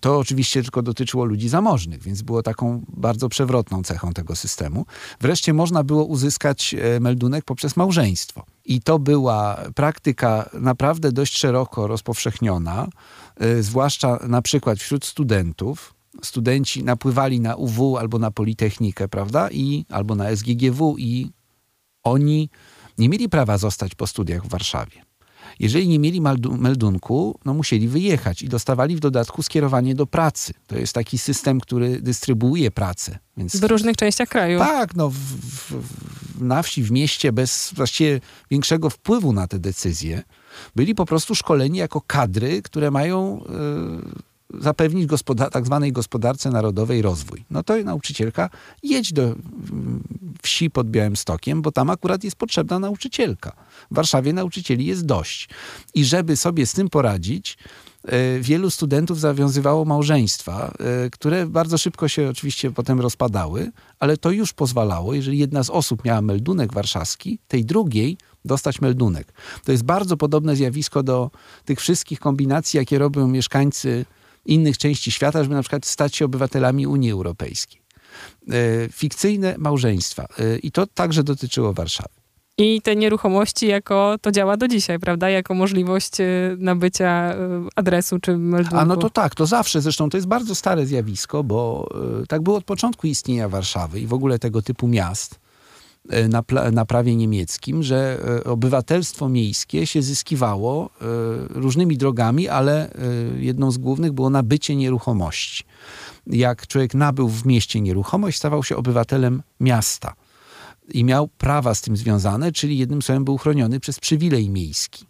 To 0.00 0.18
oczywiście 0.18 0.62
tylko 0.62 0.82
dotyczyło 0.82 1.24
ludzi 1.24 1.48
zamożnych, 1.48 2.02
więc 2.02 2.22
było 2.22 2.42
taką 2.42 2.82
bardzo 2.88 3.28
przewrotną 3.28 3.82
cechą 3.82 4.12
tego 4.12 4.36
systemu. 4.36 4.86
Wreszcie 5.20 5.54
można 5.54 5.84
było 5.84 6.04
uzyskać 6.04 6.74
meldunek 7.00 7.44
poprzez 7.44 7.76
małżeństwo. 7.76 8.46
I 8.64 8.80
to 8.80 8.98
była 8.98 9.62
praktyka 9.74 10.50
naprawdę 10.52 11.12
dość 11.12 11.38
szeroko 11.38 11.86
rozpowszechniona. 11.86 12.88
Y, 13.42 13.62
zwłaszcza 13.62 14.18
na 14.28 14.42
przykład 14.42 14.78
wśród 14.78 15.04
studentów. 15.04 15.94
Studenci 16.22 16.84
napływali 16.84 17.40
na 17.40 17.56
UW 17.56 17.96
albo 17.96 18.18
na 18.18 18.30
Politechnikę, 18.30 19.08
prawda? 19.08 19.48
I, 19.50 19.84
albo 19.88 20.14
na 20.14 20.36
SGGW 20.36 20.96
i 20.98 21.30
oni 22.02 22.50
nie 22.98 23.08
mieli 23.08 23.28
prawa 23.28 23.58
zostać 23.58 23.94
po 23.94 24.06
studiach 24.06 24.44
w 24.44 24.48
Warszawie. 24.48 25.07
Jeżeli 25.58 25.88
nie 25.88 25.98
mieli 25.98 26.20
meldunku, 26.58 27.38
no 27.44 27.54
musieli 27.54 27.88
wyjechać 27.88 28.42
i 28.42 28.48
dostawali 28.48 28.96
w 28.96 29.00
dodatku 29.00 29.42
skierowanie 29.42 29.94
do 29.94 30.06
pracy. 30.06 30.54
To 30.66 30.78
jest 30.78 30.92
taki 30.92 31.18
system, 31.18 31.60
który 31.60 32.02
dystrybuuje 32.02 32.70
pracę. 32.70 33.18
Więc... 33.36 33.56
W 33.56 33.64
różnych 33.64 33.96
częściach 33.96 34.28
kraju. 34.28 34.58
Tak, 34.58 34.96
no 34.96 35.10
w, 35.10 35.14
w, 35.14 35.82
na 36.40 36.62
wsi, 36.62 36.82
w 36.82 36.90
mieście, 36.90 37.32
bez 37.32 37.72
właściwie 37.76 38.20
większego 38.50 38.90
wpływu 38.90 39.32
na 39.32 39.46
te 39.46 39.58
decyzje 39.58 40.22
byli 40.76 40.94
po 40.94 41.06
prostu 41.06 41.34
szkoleni 41.34 41.78
jako 41.78 42.00
kadry, 42.00 42.62
które 42.62 42.90
mają 42.90 43.42
y, 43.42 44.28
zapewnić 44.54 45.06
gospodar 45.06 45.50
tak 45.50 45.66
zwanej 45.66 45.92
gospodarce 45.92 46.50
narodowej 46.50 47.02
rozwój. 47.02 47.44
No 47.50 47.62
to 47.62 47.76
nauczycielka 47.84 48.50
jedź 48.82 49.12
do 49.12 49.34
wsi 50.42 50.70
pod 50.70 50.90
Białymstokiem, 50.90 51.62
bo 51.62 51.72
tam 51.72 51.90
akurat 51.90 52.24
jest 52.24 52.36
potrzebna 52.36 52.78
nauczycielka. 52.78 53.52
W 53.90 53.94
Warszawie 53.94 54.32
nauczycieli 54.32 54.86
jest 54.86 55.06
dość. 55.06 55.48
I 55.94 56.04
żeby 56.04 56.36
sobie 56.36 56.66
z 56.66 56.72
tym 56.72 56.88
poradzić, 56.88 57.58
y, 58.36 58.40
wielu 58.40 58.70
studentów 58.70 59.20
zawiązywało 59.20 59.84
małżeństwa, 59.84 60.74
y, 61.06 61.10
które 61.10 61.46
bardzo 61.46 61.78
szybko 61.78 62.08
się 62.08 62.28
oczywiście 62.28 62.70
potem 62.70 63.00
rozpadały, 63.00 63.72
ale 64.00 64.16
to 64.16 64.30
już 64.30 64.52
pozwalało, 64.52 65.14
jeżeli 65.14 65.38
jedna 65.38 65.64
z 65.64 65.70
osób 65.70 66.04
miała 66.04 66.22
meldunek 66.22 66.72
warszawski, 66.72 67.38
tej 67.48 67.64
drugiej 67.64 68.18
dostać 68.44 68.80
meldunek. 68.80 69.32
To 69.64 69.72
jest 69.72 69.84
bardzo 69.84 70.16
podobne 70.16 70.56
zjawisko 70.56 71.02
do 71.02 71.30
tych 71.64 71.80
wszystkich 71.80 72.20
kombinacji, 72.20 72.76
jakie 72.76 72.98
robią 72.98 73.28
mieszkańcy 73.28 74.04
innych 74.46 74.78
części 74.78 75.10
świata, 75.10 75.42
żeby 75.42 75.54
na 75.54 75.62
przykład 75.62 75.86
stać 75.86 76.16
się 76.16 76.24
obywatelami 76.24 76.86
Unii 76.86 77.10
Europejskiej. 77.10 77.80
E, 78.50 78.88
fikcyjne 78.92 79.54
małżeństwa. 79.58 80.26
E, 80.38 80.58
I 80.58 80.70
to 80.70 80.86
także 80.86 81.24
dotyczyło 81.24 81.72
Warszawy. 81.72 82.14
I 82.58 82.82
te 82.82 82.96
nieruchomości 82.96 83.66
jako 83.66 84.16
to 84.20 84.32
działa 84.32 84.56
do 84.56 84.68
dzisiaj, 84.68 84.98
prawda? 84.98 85.30
Jako 85.30 85.54
możliwość 85.54 86.20
e, 86.20 86.24
nabycia 86.58 87.34
adresu 87.76 88.18
czy 88.18 88.36
meldunku. 88.36 88.76
A 88.76 88.84
no 88.84 88.96
to 88.96 89.10
tak, 89.10 89.34
to 89.34 89.46
zawsze. 89.46 89.80
Zresztą 89.80 90.10
to 90.10 90.16
jest 90.16 90.28
bardzo 90.28 90.54
stare 90.54 90.86
zjawisko, 90.86 91.44
bo 91.44 91.88
tak 92.28 92.42
było 92.42 92.56
od 92.56 92.64
początku 92.64 93.06
istnienia 93.06 93.48
Warszawy 93.48 94.00
i 94.00 94.06
w 94.06 94.12
ogóle 94.12 94.38
tego 94.38 94.62
typu 94.62 94.88
miast 94.88 95.40
na, 96.28 96.42
na 96.72 96.84
prawie 96.84 97.16
niemieckim, 97.16 97.82
że 97.82 98.20
e, 98.40 98.44
obywatelstwo 98.44 99.28
miejskie 99.28 99.86
się 99.86 100.02
zyskiwało 100.02 100.86
e, 100.86 101.04
różnymi 101.48 101.96
drogami, 101.96 102.48
ale 102.48 102.90
jedną 103.36 103.70
z 103.70 103.78
głównych 103.78 104.12
było 104.12 104.30
nabycie 104.30 104.76
nieruchomości. 104.76 105.64
Jak 106.26 106.66
człowiek 106.66 106.94
nabył 106.94 107.28
w 107.28 107.46
mieście 107.46 107.80
nieruchomość, 107.80 108.38
stawał 108.38 108.64
się 108.64 108.76
obywatelem 108.76 109.42
miasta 109.60 110.14
i 110.88 111.04
miał 111.04 111.28
prawa 111.28 111.74
z 111.74 111.80
tym 111.80 111.96
związane, 111.96 112.52
czyli 112.52 112.78
jednym 112.78 113.02
słowem 113.02 113.24
był 113.24 113.38
chroniony 113.38 113.80
przez 113.80 114.00
przywilej 114.00 114.50
miejski. 114.50 115.06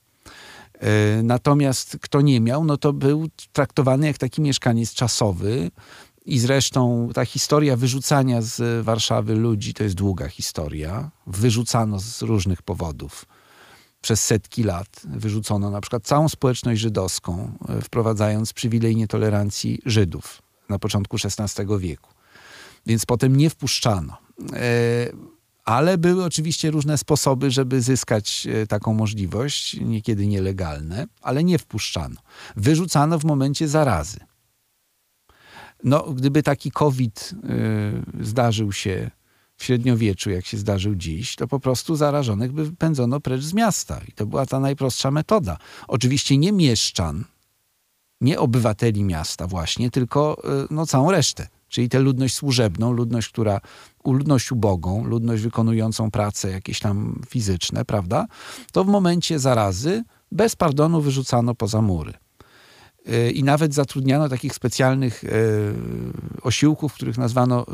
Natomiast 1.23 1.97
kto 2.00 2.21
nie 2.21 2.40
miał, 2.40 2.64
no 2.64 2.76
to 2.76 2.92
był 2.92 3.28
traktowany 3.52 4.07
jak 4.07 4.18
taki 4.18 4.42
mieszkaniec 4.42 4.95
czasowy, 4.95 5.71
i 6.29 6.39
zresztą 6.39 7.09
ta 7.15 7.25
historia 7.25 7.77
wyrzucania 7.77 8.43
z 8.43 8.85
Warszawy 8.85 9.35
ludzi 9.35 9.75
to 9.75 9.83
jest 9.85 9.95
długa 9.95 10.29
historia. 10.29 11.11
Wyrzucano 11.27 12.01
z 12.01 12.23
różnych 12.23 12.63
powodów. 12.63 13.27
Przez 14.01 14.25
setki 14.25 14.63
lat 14.63 15.03
wyrzucono 15.05 15.71
na 15.71 15.81
przykład 15.81 16.05
całą 16.05 16.29
społeczność 16.29 16.81
żydowską, 16.81 17.53
e, 17.69 17.81
wprowadzając 17.81 18.53
przywilej 18.53 18.97
nietolerancji 18.97 19.79
Żydów 19.87 20.43
na 20.69 20.79
początku 20.79 21.17
XVI 21.25 21.65
wieku. 21.79 22.11
Więc 22.87 23.07
potem 23.07 23.37
nie 23.37 23.51
wpuszczano. 23.51 24.17
E, 24.53 24.59
ale 25.65 25.99
były 25.99 26.25
oczywiście 26.25 26.71
różne 26.71 26.99
sposoby, 26.99 27.51
żeby 27.51 27.83
zyskać 27.83 28.47
e, 28.47 28.67
taką 28.67 28.95
możliwość, 28.95 29.81
niekiedy 29.81 30.27
nielegalne, 30.27 31.07
ale 31.23 31.45
nie 31.45 31.59
wpuszczano. 31.59 32.21
Wyrzucano 32.57 33.19
w 33.19 33.25
momencie 33.25 33.69
zarazy. 33.69 34.21
No, 35.85 36.03
gdyby 36.03 36.43
taki 36.43 36.71
COVID 36.71 37.35
y, 38.21 38.25
zdarzył 38.25 38.73
się 38.73 39.11
w 39.57 39.65
średniowieczu, 39.65 40.31
jak 40.31 40.47
się 40.47 40.57
zdarzył 40.57 40.95
dziś, 40.95 41.37
to 41.37 41.49
po 41.49 41.61
prostu 41.61 41.97
zarażonych 41.97 42.53
by 42.53 42.73
pędzono 42.73 43.21
precz 43.21 43.43
z 43.43 43.55
miasta. 43.55 44.01
I 44.09 44.13
to 44.13 44.27
była 44.27 44.47
ta 44.47 44.61
najprostsza 44.61 45.11
metoda. 45.11 45.59
Oczywiście 45.89 46.39
nie 46.39 46.53
mieszczan, 46.53 47.25
nie 48.21 48.41
obywateli 48.41 49.05
miasta 49.05 49.47
właśnie, 49.47 49.91
tylko 49.91 50.37
y, 50.65 50.67
no, 50.71 50.87
całą 50.87 51.11
resztę. 51.11 51.49
Czyli 51.69 51.89
tę 51.89 51.99
ludność 51.99 52.35
służebną, 52.35 52.93
ludność, 52.93 53.29
która, 53.29 53.61
ludność 54.05 54.53
ubogą, 54.53 55.05
ludność 55.05 55.43
wykonującą 55.43 56.11
pracę 56.11 56.51
jakieś 56.51 56.81
tam 56.81 57.23
fizyczne, 57.29 57.85
prawda? 57.85 58.27
To 58.73 58.85
w 58.85 58.87
momencie 58.87 59.39
zarazy 59.39 60.05
bez 60.33 60.57
pardonu 60.57 61.01
wyrzucano 61.01 61.55
poza 61.55 61.83
mury. 61.83 62.13
E, 63.09 63.31
i 63.31 63.45
nawet 63.45 63.75
zatrudniano 63.75 64.29
takich 64.29 64.55
specjalnych 64.55 65.25
e, 65.25 65.29
osiłków, 66.43 66.95
których 66.95 67.19
nazwano 67.19 67.62
e, 67.62 67.65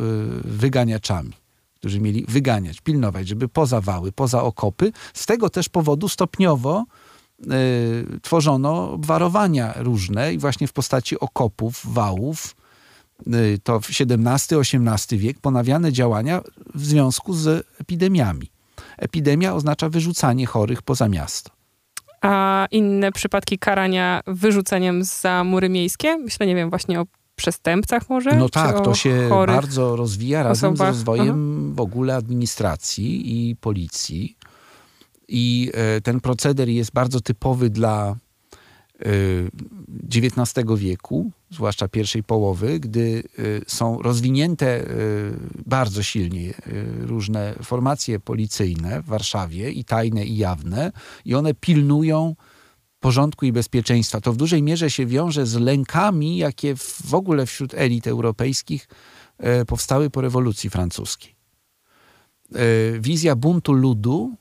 wyganiaczami, 0.45 1.33
którzy 1.75 2.01
mieli 2.01 2.25
wyganiać, 2.29 2.81
pilnować, 2.81 3.29
żeby 3.29 3.49
poza 3.49 3.81
wały, 3.81 4.13
poza 4.13 4.43
okopy. 4.43 4.93
Z 5.15 5.27
tego 5.27 5.51
też 5.51 5.69
powodu 5.69 6.09
stopniowo 6.09 6.85
tworzono 8.23 8.91
obwarowania 8.91 9.75
różne 9.77 10.35
i 10.35 10.39
właśnie 10.39 10.69
w 10.69 10.73
postaci 10.73 11.21
okopów, 11.21 11.81
wałów, 11.85 12.57
to 13.63 13.81
w 13.81 13.89
XVII-XVIII 13.91 15.19
wiek 15.19 15.39
ponawiane 15.39 15.93
działania 15.93 16.43
w 16.75 16.85
związku 16.85 17.35
z 17.35 17.67
epidemiami. 17.81 18.51
Epidemia 18.97 19.55
oznacza 19.55 19.89
wyrzucanie 19.89 20.47
chorych 20.47 20.83
poza 20.83 21.09
miasto 21.09 21.51
a 22.25 22.67
inne 22.71 23.13
przypadki 23.13 23.59
karania 23.59 24.21
wyrzuceniem 24.27 25.05
za 25.05 25.45
mury 25.45 25.69
miejskie? 25.69 26.19
Myślę, 26.19 26.47
nie 26.47 26.55
wiem, 26.55 26.71
właśnie 26.71 27.01
o 27.01 27.07
przestępcach 27.37 28.09
może? 28.09 28.37
No 28.37 28.49
tak, 28.49 28.81
to 28.81 28.95
się 28.95 29.29
bardzo 29.47 29.97
rozwija 29.97 30.43
razem 30.43 30.73
osobach. 30.73 30.95
z 30.95 30.97
rozwojem 30.97 31.65
Aha. 31.67 31.75
w 31.75 31.81
ogóle 31.81 32.17
administracji 32.17 33.49
i 33.51 33.57
policji. 33.57 34.37
I 35.29 35.71
e, 35.75 36.01
ten 36.01 36.21
proceder 36.21 36.69
jest 36.69 36.93
bardzo 36.93 37.21
typowy 37.21 37.71
dla 37.71 38.17
XIX 40.17 40.67
wieku, 40.77 41.31
zwłaszcza 41.55 41.89
pierwszej 41.89 42.23
połowy, 42.23 42.81
gdy 42.81 43.23
y, 43.39 43.63
są 43.67 44.03
rozwinięte 44.03 44.81
y, 44.81 45.35
bardzo 45.67 46.03
silnie 46.03 46.51
y, 46.51 46.55
różne 47.07 47.55
formacje 47.63 48.21
policyjne 48.21 49.03
w 49.03 49.07
Warszawie, 49.07 49.71
i 49.71 49.85
tajne, 49.85 50.25
i 50.25 50.37
jawne, 50.37 50.93
i 51.25 51.35
one 51.35 51.55
pilnują 51.55 52.37
porządku 53.01 53.47
i 53.47 53.53
bezpieczeństwa. 53.53 54.21
To 54.21 54.33
w 54.33 54.37
dużej 54.37 54.63
mierze 54.63 54.91
się 54.91 55.07
wiąże 55.07 55.47
z 55.47 55.55
lękami, 55.55 56.37
jakie 56.37 56.77
w 56.77 57.15
ogóle 57.15 57.47
wśród 57.47 57.75
elit 57.75 58.07
europejskich 58.07 58.89
powstały 59.67 60.11
po 60.11 60.21
rewolucji 60.21 60.71
francuskiej. 60.71 61.35
Wizja 63.01 63.37
buntu 63.37 63.73
ludu 63.73 64.37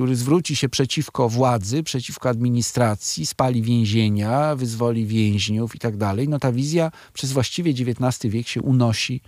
który 0.00 0.16
zwróci 0.16 0.56
się 0.56 0.68
przeciwko 0.68 1.28
władzy, 1.28 1.82
przeciwko 1.82 2.28
administracji, 2.28 3.26
spali 3.26 3.62
więzienia, 3.62 4.56
wyzwoli 4.56 5.06
więźniów 5.06 5.76
i 5.76 5.78
tak 5.78 5.96
dalej. 5.96 6.28
No 6.28 6.38
ta 6.38 6.52
wizja 6.52 6.90
przez 7.12 7.32
właściwie 7.32 7.70
XIX 7.70 8.32
wiek 8.32 8.48
się 8.48 8.62
unosi 8.62 9.20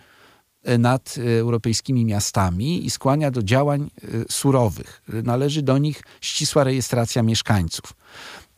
e, 0.63 0.79
nad 0.79 1.15
e, 1.19 1.41
europejskimi 1.41 2.05
miastami 2.05 2.87
i 2.87 2.91
skłania 2.91 3.31
do 3.31 3.43
działań 3.43 3.91
e, 4.03 4.09
surowych. 4.31 5.03
Należy 5.09 5.63
do 5.63 5.79
nich 5.79 6.03
ścisła 6.21 6.65
rejestracja 6.65 7.23
mieszkańców. 7.23 7.93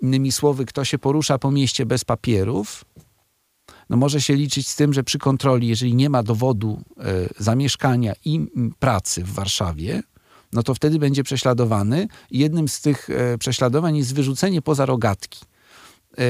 Innymi 0.03 0.33
słowy, 0.33 0.65
kto 0.65 0.85
się 0.85 0.99
porusza 0.99 1.39
po 1.39 1.51
mieście 1.51 1.87
bez 1.87 2.05
papierów, 2.05 2.85
no 3.91 3.97
może 3.97 4.21
się 4.21 4.35
liczyć 4.35 4.69
z 4.69 4.77
tym, 4.77 4.93
że 4.93 5.03
przy 5.03 5.19
kontroli, 5.19 5.69
jeżeli 5.69 5.95
nie 5.95 6.11
ma 6.11 6.23
dowodu 6.23 6.83
zamieszkania 7.39 8.13
i 8.25 8.47
pracy 8.79 9.25
w 9.25 9.33
Warszawie, 9.33 10.03
no 10.55 10.63
to 10.63 10.75
wtedy 10.75 10.99
będzie 10.99 11.25
prześladowany. 11.25 12.09
Jednym 12.31 12.69
z 12.69 12.81
tych 12.81 13.11
e, 13.11 13.39
prześladowań 13.39 13.97
jest 13.97 14.15
wyrzucenie 14.15 14.63
poza 14.63 14.87
rogatki. 14.87 15.41
E, 16.19 16.25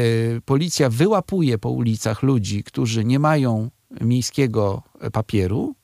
policja 0.45 0.91
wyłapuje 0.91 1.59
po 1.59 1.71
ulicach 1.71 2.23
ludzi, 2.23 2.65
którzy 2.65 3.05
nie 3.05 3.19
mają 3.19 3.71
miejskiego 4.01 4.83
papieru 5.13 5.75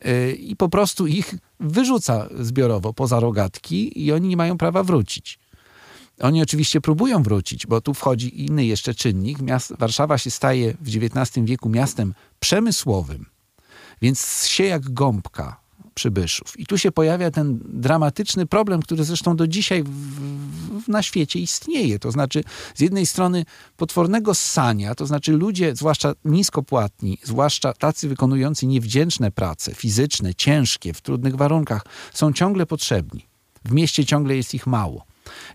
e, 0.00 0.30
i 0.30 0.56
po 0.56 0.68
prostu 0.68 1.06
ich 1.06 1.34
wyrzuca 1.60 2.28
zbiorowo 2.40 2.92
poza 2.92 3.20
rogatki 3.20 4.04
i 4.04 4.12
oni 4.12 4.28
nie 4.28 4.36
mają 4.36 4.58
prawa 4.58 4.82
wrócić. 4.82 5.38
Oni 6.20 6.42
oczywiście 6.42 6.80
próbują 6.80 7.22
wrócić, 7.22 7.66
bo 7.66 7.80
tu 7.80 7.94
wchodzi 7.94 8.44
inny 8.44 8.64
jeszcze 8.64 8.94
czynnik. 8.94 9.42
Miast, 9.42 9.74
Warszawa 9.78 10.18
się 10.18 10.30
staje 10.30 10.74
w 10.80 10.88
XIX 10.88 11.46
wieku 11.46 11.68
miastem 11.68 12.14
przemysłowym, 12.40 13.26
więc 14.02 14.46
się 14.46 14.64
jak 14.64 14.90
gąbka 14.90 15.63
przybyszów. 15.94 16.60
I 16.60 16.66
tu 16.66 16.78
się 16.78 16.92
pojawia 16.92 17.30
ten 17.30 17.60
dramatyczny 17.64 18.46
problem, 18.46 18.82
który 18.82 19.04
zresztą 19.04 19.36
do 19.36 19.46
dzisiaj 19.46 19.82
w, 19.82 19.90
w, 20.84 20.88
na 20.88 21.02
świecie 21.02 21.38
istnieje. 21.38 21.98
To 21.98 22.10
znaczy, 22.10 22.44
z 22.74 22.80
jednej 22.80 23.06
strony 23.06 23.44
potwornego 23.76 24.34
ssania, 24.34 24.94
to 24.94 25.06
znaczy 25.06 25.32
ludzie, 25.32 25.76
zwłaszcza 25.76 26.12
niskopłatni, 26.24 27.18
zwłaszcza 27.22 27.72
tacy 27.72 28.08
wykonujący 28.08 28.66
niewdzięczne 28.66 29.30
prace, 29.30 29.74
fizyczne, 29.74 30.34
ciężkie, 30.34 30.92
w 30.92 31.00
trudnych 31.00 31.36
warunkach, 31.36 31.86
są 32.12 32.32
ciągle 32.32 32.66
potrzebni. 32.66 33.26
W 33.64 33.72
mieście 33.72 34.04
ciągle 34.04 34.36
jest 34.36 34.54
ich 34.54 34.66
mało, 34.66 35.04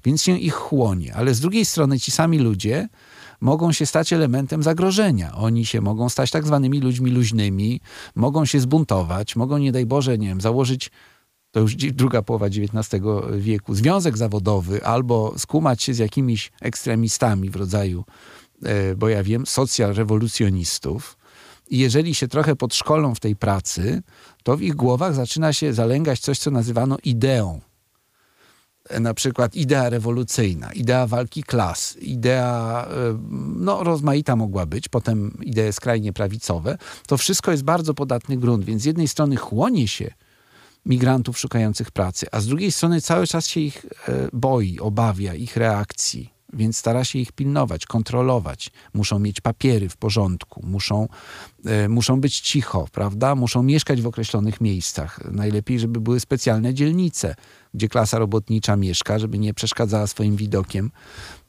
więc 0.06 0.24
się 0.24 0.40
ich 0.40 0.54
chłonie. 0.54 1.16
Ale 1.16 1.34
z 1.34 1.40
drugiej 1.40 1.66
strony 1.66 2.00
ci 2.00 2.12
sami 2.12 2.40
ludzie 2.40 2.90
mogą 3.42 3.72
się 3.72 3.86
stać 3.86 4.14
elementem 4.14 4.64
zagrożenia. 4.64 5.36
Oni 5.36 5.66
się 5.66 5.82
mogą 5.82 6.10
stać 6.10 6.32
tak 6.32 6.46
zwanymi 6.46 6.80
ludźmi 6.80 7.12
luźnymi, 7.12 7.82
mogą 8.16 8.46
się 8.46 8.60
zbuntować, 8.60 9.36
mogą, 9.36 9.58
nie 9.58 9.72
daj 9.72 9.86
Boże, 9.86 10.18
nie 10.18 10.28
wiem, 10.28 10.42
założyć 10.42 10.92
to 11.52 11.60
już 11.60 11.76
druga 11.76 12.22
połowa 12.22 12.46
XIX 12.46 13.04
wieku, 13.38 13.76
związek 13.76 14.18
zawodowy 14.18 14.86
albo 14.86 15.34
skumać 15.38 15.84
się 15.84 15.94
z 15.94 15.98
jakimiś 15.98 16.52
ekstremistami 16.62 17.50
w 17.50 17.56
rodzaju, 17.56 18.06
e, 18.64 18.96
bo 18.96 19.10
ja 19.10 19.24
wiem, 19.24 19.46
socjalrewolucjonistów. 19.46 21.18
I 21.70 21.78
jeżeli 21.78 22.16
się 22.16 22.28
trochę 22.28 22.56
podszkolą 22.56 23.16
w 23.16 23.20
tej 23.20 23.36
pracy, 23.36 24.02
to 24.44 24.58
w 24.58 24.62
ich 24.62 24.76
głowach 24.76 25.16
zaczyna 25.16 25.54
się 25.54 25.74
zalęgać 25.74 26.20
coś, 26.20 26.40
co 26.40 26.52
nazywano 26.52 26.98
ideą 27.04 27.62
na 29.00 29.14
przykład 29.14 29.56
idea 29.56 29.90
rewolucyjna, 29.90 30.74
idea 30.74 31.08
walki 31.08 31.44
klas, 31.44 31.98
idea 32.02 32.88
no, 33.56 33.84
rozmaita 33.84 34.36
mogła 34.36 34.66
być, 34.66 34.90
potem 34.90 35.38
idee 35.42 35.74
skrajnie 35.74 36.14
prawicowe, 36.14 36.78
to 37.08 37.18
wszystko 37.18 37.52
jest 37.52 37.64
bardzo 37.64 37.94
podatny 37.94 38.38
grunt, 38.38 38.66
więc 38.66 38.82
z 38.82 38.86
jednej 38.86 39.08
strony 39.08 39.36
chłonie 39.36 39.88
się 39.88 40.12
migrantów 40.86 41.40
szukających 41.40 41.92
pracy, 41.92 42.28
a 42.32 42.40
z 42.40 42.48
drugiej 42.48 42.72
strony 42.72 43.02
cały 43.02 43.28
czas 43.28 43.48
się 43.48 43.60
ich 43.60 43.86
boi, 44.34 44.80
obawia 44.80 45.34
ich 45.34 45.58
reakcji, 45.58 46.34
więc 46.54 46.78
stara 46.78 47.04
się 47.04 47.20
ich 47.20 47.32
pilnować, 47.32 47.86
kontrolować. 47.86 48.72
Muszą 48.94 49.20
mieć 49.20 49.42
papiery 49.42 49.90
w 49.90 49.98
porządku, 49.98 50.62
muszą, 50.66 51.08
e, 51.66 51.90
muszą 51.90 52.22
być 52.22 52.40
cicho, 52.40 52.88
prawda? 52.92 53.36
Muszą 53.36 53.64
mieszkać 53.64 54.02
w 54.02 54.08
określonych 54.08 54.62
miejscach. 54.62 55.32
Najlepiej, 55.32 55.80
żeby 55.80 56.02
były 56.02 56.20
specjalne 56.20 56.74
dzielnice, 56.74 57.36
gdzie 57.74 57.90
klasa 57.90 58.20
robotnicza 58.20 58.76
mieszka, 58.76 59.20
żeby 59.20 59.40
nie 59.40 59.54
przeszkadzała 59.54 60.08
swoim 60.08 60.36
widokiem 60.36 60.92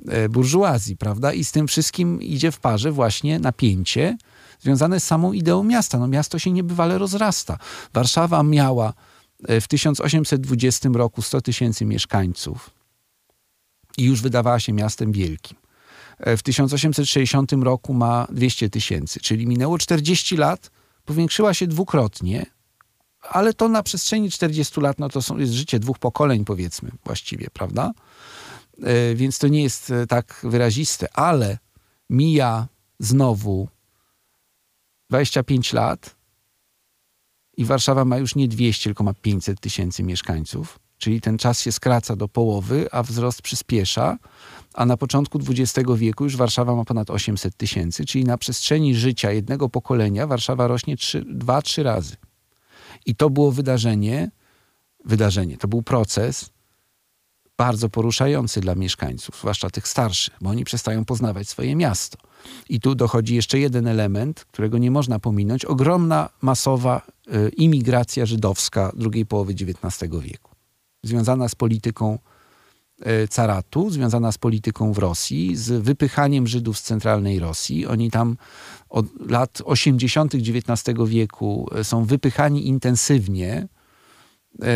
e, 0.09 0.29
burżuazji, 0.29 0.97
prawda? 0.97 1.33
I 1.33 1.45
z 1.45 1.53
tym 1.53 1.67
wszystkim 1.67 2.23
idzie 2.23 2.53
w 2.53 2.61
parze 2.61 2.93
właśnie 2.93 3.39
napięcie 3.39 4.17
związane 4.61 5.01
z 5.01 5.05
samą 5.05 5.33
ideą 5.33 5.65
miasta. 5.65 5.99
No 5.99 6.09
miasto 6.09 6.39
się 6.39 6.53
niebywale 6.53 6.99
rozrasta. 6.99 7.59
Warszawa 7.95 8.43
miała 8.43 8.93
e, 9.49 9.61
w 9.61 9.69
1820 9.69 10.89
roku 10.95 11.23
100 11.23 11.41
tysięcy 11.41 11.85
mieszkańców 11.85 12.71
i 13.99 14.05
już 14.05 14.23
wydawała 14.23 14.61
się 14.61 14.73
miastem 14.73 15.13
wielkim. 15.13 15.59
W 16.37 16.43
1860 16.43 17.53
roku 17.53 17.95
ma 17.95 18.27
200 18.33 18.71
tysięcy, 18.71 19.21
czyli 19.21 19.47
minęło 19.47 19.79
40 19.79 20.37
lat, 20.37 20.71
powiększyła 21.05 21.55
się 21.55 21.67
dwukrotnie, 21.67 22.47
ale 23.23 23.55
to 23.55 23.69
na 23.69 23.83
przestrzeni 23.83 24.31
40 24.31 24.81
lat, 24.81 24.99
no 24.99 25.09
to 25.09 25.23
są, 25.23 25.39
jest 25.39 25.53
życie 25.53 25.79
dwóch 25.79 25.99
pokoleń, 25.99 26.45
powiedzmy, 26.45 26.91
właściwie, 27.05 27.47
prawda? 27.53 27.93
Więc 29.15 29.39
to 29.39 29.49
nie 29.49 29.63
jest 29.63 29.93
tak 30.09 30.41
wyraziste, 30.43 31.09
ale 31.13 31.59
mija 32.11 32.69
znowu 32.99 33.69
25 35.11 35.73
lat 35.73 36.17
i 37.57 37.65
Warszawa 37.65 38.05
ma 38.05 38.19
już 38.19 38.35
nie 38.35 38.49
200, 38.49 38.85
tylko 38.85 39.05
ma 39.05 39.15
500 39.15 39.61
tysięcy 39.61 40.03
mieszkańców 40.03 40.79
czyli 41.01 41.21
ten 41.21 41.39
czas 41.39 41.61
się 41.61 41.73
skraca 41.73 42.17
do 42.17 42.29
połowy, 42.29 42.89
a 42.93 43.03
wzrost 43.03 43.43
przyspiesza, 43.43 44.19
a 44.75 44.87
na 44.87 44.97
początku 44.97 45.39
XX 45.49 45.89
wieku 45.97 46.25
już 46.25 46.37
Warszawa 46.37 46.77
ma 46.77 46.85
ponad 46.85 47.11
800 47.11 47.57
tysięcy, 47.57 48.05
czyli 48.05 48.25
na 48.25 48.39
przestrzeni 48.39 48.95
życia 48.95 49.33
jednego 49.33 49.69
pokolenia 49.69 50.27
Warszawa 50.27 50.67
rośnie 50.67 50.97
2-3 50.97 51.83
razy. 51.83 52.17
I 53.07 53.15
to 53.15 53.31
było 53.31 53.53
wydarzenie, 53.53 54.31
wydarzenie, 55.05 55.57
to 55.57 55.69
był 55.69 55.83
proces 55.83 56.51
bardzo 57.57 57.89
poruszający 57.89 58.61
dla 58.61 58.75
mieszkańców, 58.75 59.39
zwłaszcza 59.39 59.71
tych 59.71 59.89
starszych, 59.89 60.35
bo 60.41 60.51
oni 60.51 60.65
przestają 60.65 61.05
poznawać 61.05 61.49
swoje 61.49 61.77
miasto. 61.77 62.19
I 62.69 62.81
tu 62.81 62.95
dochodzi 62.95 63.35
jeszcze 63.35 63.59
jeden 63.59 63.87
element, 63.87 64.45
którego 64.45 64.79
nie 64.79 64.91
można 64.91 65.19
pominąć. 65.19 65.65
Ogromna, 65.65 66.29
masowa 66.43 67.07
y, 67.35 67.49
imigracja 67.49 68.27
żydowska 68.27 68.93
drugiej 68.97 69.27
połowy 69.27 69.53
XIX 69.53 70.13
wieku 70.21 70.51
związana 71.03 71.49
z 71.49 71.55
polityką 71.55 72.19
caratu, 73.31 73.91
związana 73.91 74.33
z 74.33 74.39
polityką 74.39 74.93
w 74.93 74.99
Rosji, 74.99 75.57
z 75.57 75.83
wypychaniem 75.83 76.47
Żydów 76.47 76.79
z 76.79 76.83
centralnej 76.83 77.39
Rosji. 77.39 77.87
Oni 77.87 78.11
tam 78.11 78.37
od 78.89 79.31
lat 79.31 79.63
80. 79.65 80.35
XIX 80.35 80.99
wieku 81.07 81.69
e, 81.75 81.85
są 81.85 82.05
wypychani 82.05 82.69
intensywnie. 82.69 83.69
E, 84.63 84.67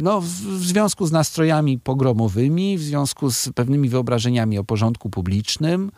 no, 0.00 0.20
w 0.20 0.26
związku 0.66 1.06
z 1.06 1.12
nastrojami 1.12 1.78
pogromowymi, 1.78 2.78
w 2.78 2.82
związku 2.82 3.30
z 3.30 3.48
pewnymi 3.54 3.88
wyobrażeniami 3.88 4.58
o 4.58 4.64
porządku 4.64 5.10
publicznym, 5.10 5.90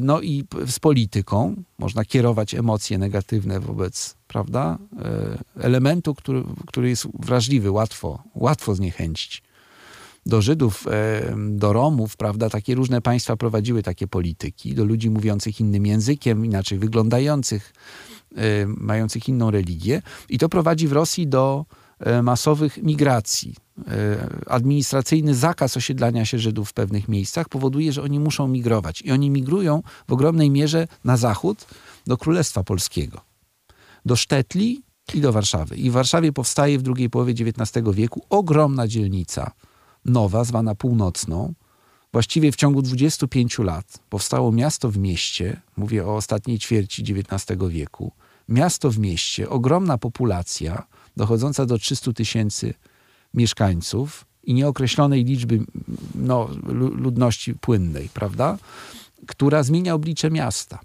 no 0.00 0.20
i 0.20 0.44
z 0.66 0.78
polityką. 0.78 1.54
Można 1.78 2.04
kierować 2.04 2.54
emocje 2.54 2.98
negatywne 2.98 3.60
wobec 3.60 4.16
prawda? 4.34 4.78
E, 5.58 5.64
elementu, 5.64 6.14
który, 6.14 6.42
który 6.66 6.88
jest 6.88 7.06
wrażliwy, 7.20 7.70
łatwo, 7.70 8.22
łatwo 8.34 8.74
zniechęcić. 8.74 9.42
Do 10.26 10.42
Żydów, 10.42 10.86
e, 10.90 11.34
do 11.48 11.72
Romów, 11.72 12.16
prawda? 12.16 12.50
Takie 12.50 12.74
różne 12.74 13.00
państwa 13.00 13.36
prowadziły 13.36 13.82
takie 13.82 14.06
polityki. 14.06 14.74
Do 14.74 14.84
ludzi 14.84 15.10
mówiących 15.10 15.60
innym 15.60 15.86
językiem, 15.86 16.44
inaczej 16.44 16.78
wyglądających, 16.78 17.72
e, 18.36 18.66
mających 18.66 19.28
inną 19.28 19.50
religię. 19.50 20.02
I 20.28 20.38
to 20.38 20.48
prowadzi 20.48 20.88
w 20.88 20.92
Rosji 20.92 21.26
do 21.26 21.64
masowych 22.22 22.82
migracji. 22.82 23.54
Administracyjny 24.46 25.34
zakaz 25.34 25.76
osiedlania 25.76 26.24
się 26.24 26.38
Żydów 26.38 26.70
w 26.70 26.72
pewnych 26.72 27.08
miejscach 27.08 27.48
powoduje, 27.48 27.92
że 27.92 28.02
oni 28.02 28.20
muszą 28.20 28.48
migrować. 28.48 29.02
I 29.02 29.12
oni 29.12 29.30
migrują 29.30 29.82
w 30.08 30.12
ogromnej 30.12 30.50
mierze 30.50 30.88
na 31.04 31.16
zachód 31.16 31.66
do 32.06 32.16
Królestwa 32.16 32.64
Polskiego 32.64 33.20
do 34.04 34.16
Sztetli 34.16 34.82
i 35.14 35.20
do 35.20 35.32
Warszawy. 35.32 35.76
I 35.76 35.90
w 35.90 35.92
Warszawie 35.92 36.32
powstaje 36.32 36.78
w 36.78 36.82
drugiej 36.82 37.10
połowie 37.10 37.32
XIX 37.32 37.86
wieku 37.92 38.26
ogromna 38.30 38.88
dzielnica, 38.88 39.52
nowa, 40.04 40.44
zwana 40.44 40.74
Północną. 40.74 41.54
Właściwie 42.12 42.52
w 42.52 42.56
ciągu 42.56 42.82
25 42.82 43.58
lat 43.58 43.98
powstało 44.10 44.52
miasto 44.52 44.90
w 44.90 44.98
mieście, 44.98 45.60
mówię 45.76 46.06
o 46.06 46.16
ostatniej 46.16 46.58
ćwierci 46.58 47.02
XIX 47.02 47.58
wieku, 47.68 48.12
miasto 48.48 48.90
w 48.90 48.98
mieście, 48.98 49.50
ogromna 49.50 49.98
populacja, 49.98 50.86
dochodząca 51.16 51.66
do 51.66 51.78
300 51.78 52.12
tysięcy 52.12 52.74
mieszkańców 53.34 54.24
i 54.44 54.54
nieokreślonej 54.54 55.24
liczby 55.24 55.60
no, 56.14 56.48
ludności 56.96 57.54
płynnej, 57.54 58.08
prawda? 58.14 58.58
która 59.26 59.62
zmienia 59.62 59.94
oblicze 59.94 60.30
miasta. 60.30 60.78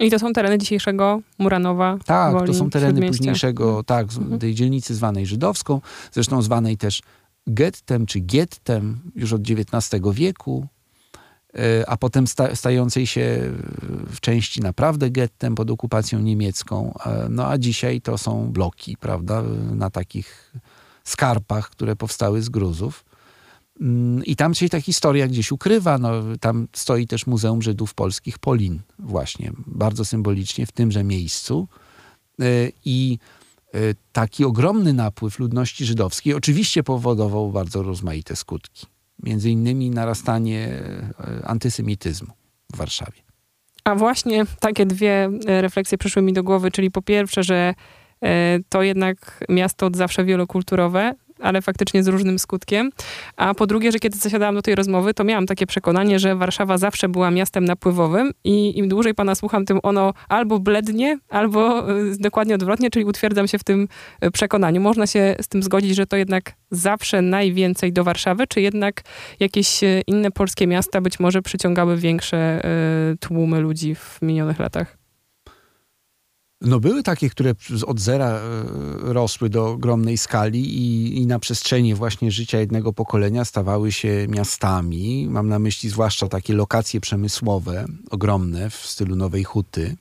I 0.00 0.10
to 0.10 0.18
są 0.18 0.32
tereny 0.32 0.58
dzisiejszego 0.58 1.20
Muranowa. 1.38 1.98
Tak, 2.04 2.32
Woli, 2.32 2.46
to 2.46 2.54
są 2.54 2.70
tereny 2.70 3.08
późniejszego, 3.08 3.64
mhm. 3.64 3.84
tak, 3.84 4.06
mhm. 4.06 4.38
tej 4.38 4.54
dzielnicy 4.54 4.94
zwanej 4.94 5.26
żydowską, 5.26 5.80
zresztą 6.12 6.42
zwanej 6.42 6.76
też 6.76 7.02
gettem 7.54 8.06
czy 8.06 8.20
gettem 8.20 9.00
już 9.14 9.32
od 9.32 9.42
XIX 9.50 10.02
wieku, 10.12 10.66
e, 11.54 11.90
a 11.90 11.96
potem 11.96 12.26
sta, 12.26 12.56
stającej 12.56 13.06
się 13.06 13.52
w 14.06 14.20
części 14.20 14.60
naprawdę 14.60 15.10
gettem 15.10 15.54
pod 15.54 15.70
okupacją 15.70 16.20
niemiecką. 16.20 16.94
E, 17.06 17.26
no 17.30 17.46
a 17.46 17.58
dzisiaj 17.58 18.00
to 18.00 18.18
są 18.18 18.52
bloki, 18.52 18.96
prawda, 18.96 19.42
na 19.72 19.90
takich 19.90 20.52
skarpach, 21.04 21.70
które 21.70 21.96
powstały 21.96 22.42
z 22.42 22.48
gruzów. 22.48 23.04
Mm, 23.80 24.24
I 24.24 24.36
tam 24.36 24.54
się 24.54 24.68
ta 24.68 24.80
historia 24.80 25.28
gdzieś 25.28 25.52
ukrywa. 25.52 25.98
No, 25.98 26.10
tam 26.40 26.68
stoi 26.72 27.06
też 27.06 27.26
Muzeum 27.26 27.62
Żydów 27.62 27.94
Polskich 27.94 28.38
Polin, 28.38 28.80
właśnie, 28.98 29.52
bardzo 29.66 30.04
symbolicznie 30.04 30.66
w 30.66 30.72
tymże 30.72 31.04
miejscu. 31.04 31.68
Y, 32.42 32.72
I 32.84 33.18
taki 34.12 34.44
ogromny 34.44 34.92
napływ 34.92 35.38
ludności 35.38 35.84
żydowskiej 35.84 36.34
oczywiście 36.34 36.82
powodował 36.82 37.52
bardzo 37.52 37.82
rozmaite 37.82 38.36
skutki. 38.36 38.86
Między 39.22 39.50
innymi 39.50 39.90
narastanie 39.90 40.82
y, 41.38 41.46
antysemityzmu 41.46 42.32
w 42.72 42.76
Warszawie. 42.76 43.22
A 43.84 43.94
właśnie 43.94 44.46
takie 44.60 44.86
dwie 44.86 45.30
refleksje 45.46 45.98
przyszły 45.98 46.22
mi 46.22 46.32
do 46.32 46.42
głowy, 46.42 46.70
czyli 46.70 46.90
po 46.90 47.02
pierwsze, 47.02 47.42
że 47.42 47.74
to 48.68 48.82
jednak 48.82 49.44
miasto 49.48 49.86
od 49.86 49.96
zawsze 49.96 50.24
wielokulturowe, 50.24 51.14
ale 51.42 51.62
faktycznie 51.62 52.02
z 52.02 52.08
różnym 52.08 52.38
skutkiem. 52.38 52.90
A 53.36 53.54
po 53.54 53.66
drugie, 53.66 53.92
że 53.92 53.98
kiedy 53.98 54.18
zasiadałam 54.18 54.54
do 54.54 54.62
tej 54.62 54.74
rozmowy, 54.74 55.14
to 55.14 55.24
miałam 55.24 55.46
takie 55.46 55.66
przekonanie, 55.66 56.18
że 56.18 56.36
Warszawa 56.36 56.78
zawsze 56.78 57.08
była 57.08 57.30
miastem 57.30 57.64
napływowym 57.64 58.30
i 58.44 58.78
im 58.78 58.88
dłużej 58.88 59.14
pana 59.14 59.34
słucham, 59.34 59.64
tym 59.64 59.80
ono 59.82 60.14
albo 60.28 60.58
blednie, 60.58 61.18
albo 61.28 61.90
y, 61.90 62.18
dokładnie 62.18 62.54
odwrotnie, 62.54 62.90
czyli 62.90 63.04
utwierdzam 63.04 63.48
się 63.48 63.58
w 63.58 63.64
tym 63.64 63.88
y, 64.24 64.30
przekonaniu. 64.30 64.80
Można 64.80 65.06
się 65.06 65.36
z 65.40 65.48
tym 65.48 65.62
zgodzić, 65.62 65.96
że 65.96 66.06
to 66.06 66.16
jednak 66.16 66.52
zawsze 66.70 67.22
najwięcej 67.22 67.92
do 67.92 68.04
Warszawy, 68.04 68.46
czy 68.46 68.60
jednak 68.60 69.02
jakieś 69.40 69.82
y, 69.82 70.02
inne 70.06 70.30
polskie 70.30 70.66
miasta 70.66 71.00
być 71.00 71.20
może 71.20 71.42
przyciągały 71.42 71.96
większe 71.96 72.60
tłumy 73.20 73.60
ludzi 73.60 73.94
w 73.94 74.18
minionych 74.22 74.58
latach? 74.58 74.99
No 76.60 76.80
były 76.80 77.02
takie, 77.02 77.30
które 77.30 77.54
od 77.86 78.00
zera 78.00 78.28
e, 78.28 78.40
rosły 79.00 79.50
do 79.50 79.68
ogromnej 79.68 80.18
skali 80.18 80.76
i, 80.76 81.18
i, 81.22 81.26
na 81.26 81.38
przestrzeni 81.38 81.94
właśnie 81.94 82.30
życia 82.30 82.60
jednego 82.60 82.92
pokolenia 82.92 83.44
stawały 83.44 83.92
się 83.92 84.26
miastami. 84.28 85.28
Mam 85.30 85.48
na 85.48 85.58
myśli 85.58 85.90
zwłaszcza 85.90 86.28
takie 86.28 86.54
lokacje 86.54 87.00
przemysłowe, 87.00 87.86
ogromne 88.10 88.70
w 88.70 88.74
stylu 88.74 89.16
Nowej 89.16 89.44
Huty. 89.44 89.96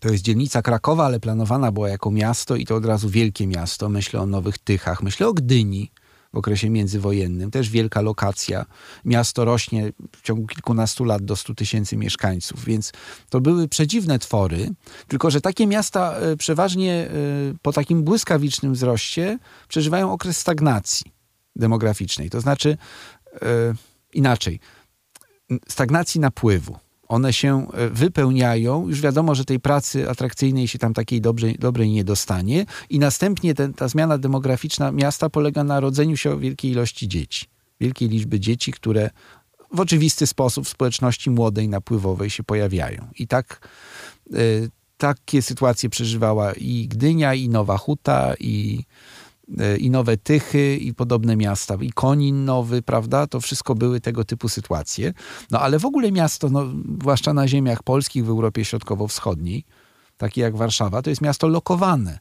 To 0.00 0.08
jest 0.08 0.24
dzielnica 0.24 0.62
Krakowa, 0.62 1.04
ale 1.04 1.20
planowana 1.20 1.72
była 1.72 1.88
jako 1.88 2.10
miasto 2.10 2.56
i 2.56 2.66
to 2.66 2.74
od 2.74 2.84
razu 2.84 3.08
wielkie 3.08 3.46
miasto. 3.46 3.88
Myślę 3.88 4.20
o 4.20 4.26
Nowych 4.26 4.58
Tychach, 4.58 5.02
myślę 5.02 5.28
o 5.28 5.34
Gdyni, 5.34 5.90
w 6.34 6.36
okresie 6.36 6.70
międzywojennym. 6.70 7.50
Też 7.50 7.70
wielka 7.70 8.00
lokacja. 8.00 8.64
Miasto 9.04 9.44
rośnie 9.44 9.92
w 10.16 10.22
ciągu 10.22 10.46
kilkunastu 10.46 11.04
lat 11.04 11.24
do 11.24 11.36
100 11.36 11.54
tysięcy 11.54 11.96
mieszkańców, 11.96 12.64
więc 12.64 12.92
to 13.30 13.40
były 13.40 13.68
przedziwne 13.68 14.18
twory. 14.18 14.70
Tylko, 15.08 15.30
że 15.30 15.40
takie 15.40 15.66
miasta 15.66 16.16
e, 16.16 16.36
przeważnie 16.36 16.92
e, 16.92 17.08
po 17.62 17.72
takim 17.72 18.02
błyskawicznym 18.02 18.72
wzroście 18.72 19.38
przeżywają 19.68 20.12
okres 20.12 20.38
stagnacji 20.38 21.12
demograficznej. 21.56 22.30
To 22.30 22.40
znaczy 22.40 22.76
e, 23.34 23.38
inaczej, 24.12 24.60
stagnacji 25.68 26.20
napływu 26.20 26.83
one 27.08 27.32
się 27.32 27.66
e, 27.72 27.90
wypełniają. 27.90 28.88
Już 28.88 29.00
wiadomo, 29.00 29.34
że 29.34 29.44
tej 29.44 29.60
pracy 29.60 30.10
atrakcyjnej 30.10 30.68
się 30.68 30.78
tam 30.78 30.94
takiej 30.94 31.20
dobrej, 31.20 31.56
dobrej 31.58 31.90
nie 31.90 32.04
dostanie. 32.04 32.66
I 32.90 32.98
następnie 32.98 33.54
ten, 33.54 33.74
ta 33.74 33.88
zmiana 33.88 34.18
demograficzna 34.18 34.92
miasta 34.92 35.30
polega 35.30 35.64
na 35.64 35.80
rodzeniu 35.80 36.16
się 36.16 36.40
wielkiej 36.40 36.70
ilości 36.70 37.08
dzieci. 37.08 37.46
Wielkiej 37.80 38.08
liczby 38.08 38.40
dzieci, 38.40 38.72
które 38.72 39.10
w 39.72 39.80
oczywisty 39.80 40.26
sposób 40.26 40.66
w 40.66 40.68
społeczności 40.68 41.30
młodej, 41.30 41.68
napływowej 41.68 42.30
się 42.30 42.42
pojawiają. 42.42 43.08
I 43.18 43.26
tak 43.26 43.68
y, 44.34 44.70
takie 44.96 45.42
sytuacje 45.42 45.88
przeżywała 45.88 46.52
i 46.52 46.88
Gdynia, 46.88 47.34
i 47.34 47.48
Nowa 47.48 47.78
Huta, 47.78 48.34
i 48.40 48.84
i 49.78 49.90
Nowe 49.90 50.16
Tychy 50.16 50.76
i 50.76 50.94
podobne 50.94 51.36
miasta, 51.36 51.74
i 51.80 51.92
Konin 51.92 52.44
Nowy, 52.44 52.82
prawda? 52.82 53.26
To 53.26 53.40
wszystko 53.40 53.74
były 53.74 54.00
tego 54.00 54.24
typu 54.24 54.48
sytuacje. 54.48 55.12
No 55.50 55.60
ale 55.60 55.78
w 55.78 55.84
ogóle 55.84 56.12
miasto, 56.12 56.48
no, 56.48 56.66
zwłaszcza 57.00 57.34
na 57.34 57.48
ziemiach 57.48 57.82
polskich 57.82 58.24
w 58.24 58.28
Europie 58.28 58.64
Środkowo-Wschodniej, 58.64 59.64
takie 60.16 60.40
jak 60.40 60.56
Warszawa, 60.56 61.02
to 61.02 61.10
jest 61.10 61.22
miasto 61.22 61.48
lokowane 61.48 62.18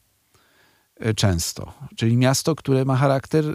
e, 1.00 1.14
często. 1.14 1.74
Czyli 1.96 2.18
miasto, 2.18 2.56
które 2.56 2.86
ma 2.86 2.96
charakter 2.96 3.46
e, 3.46 3.54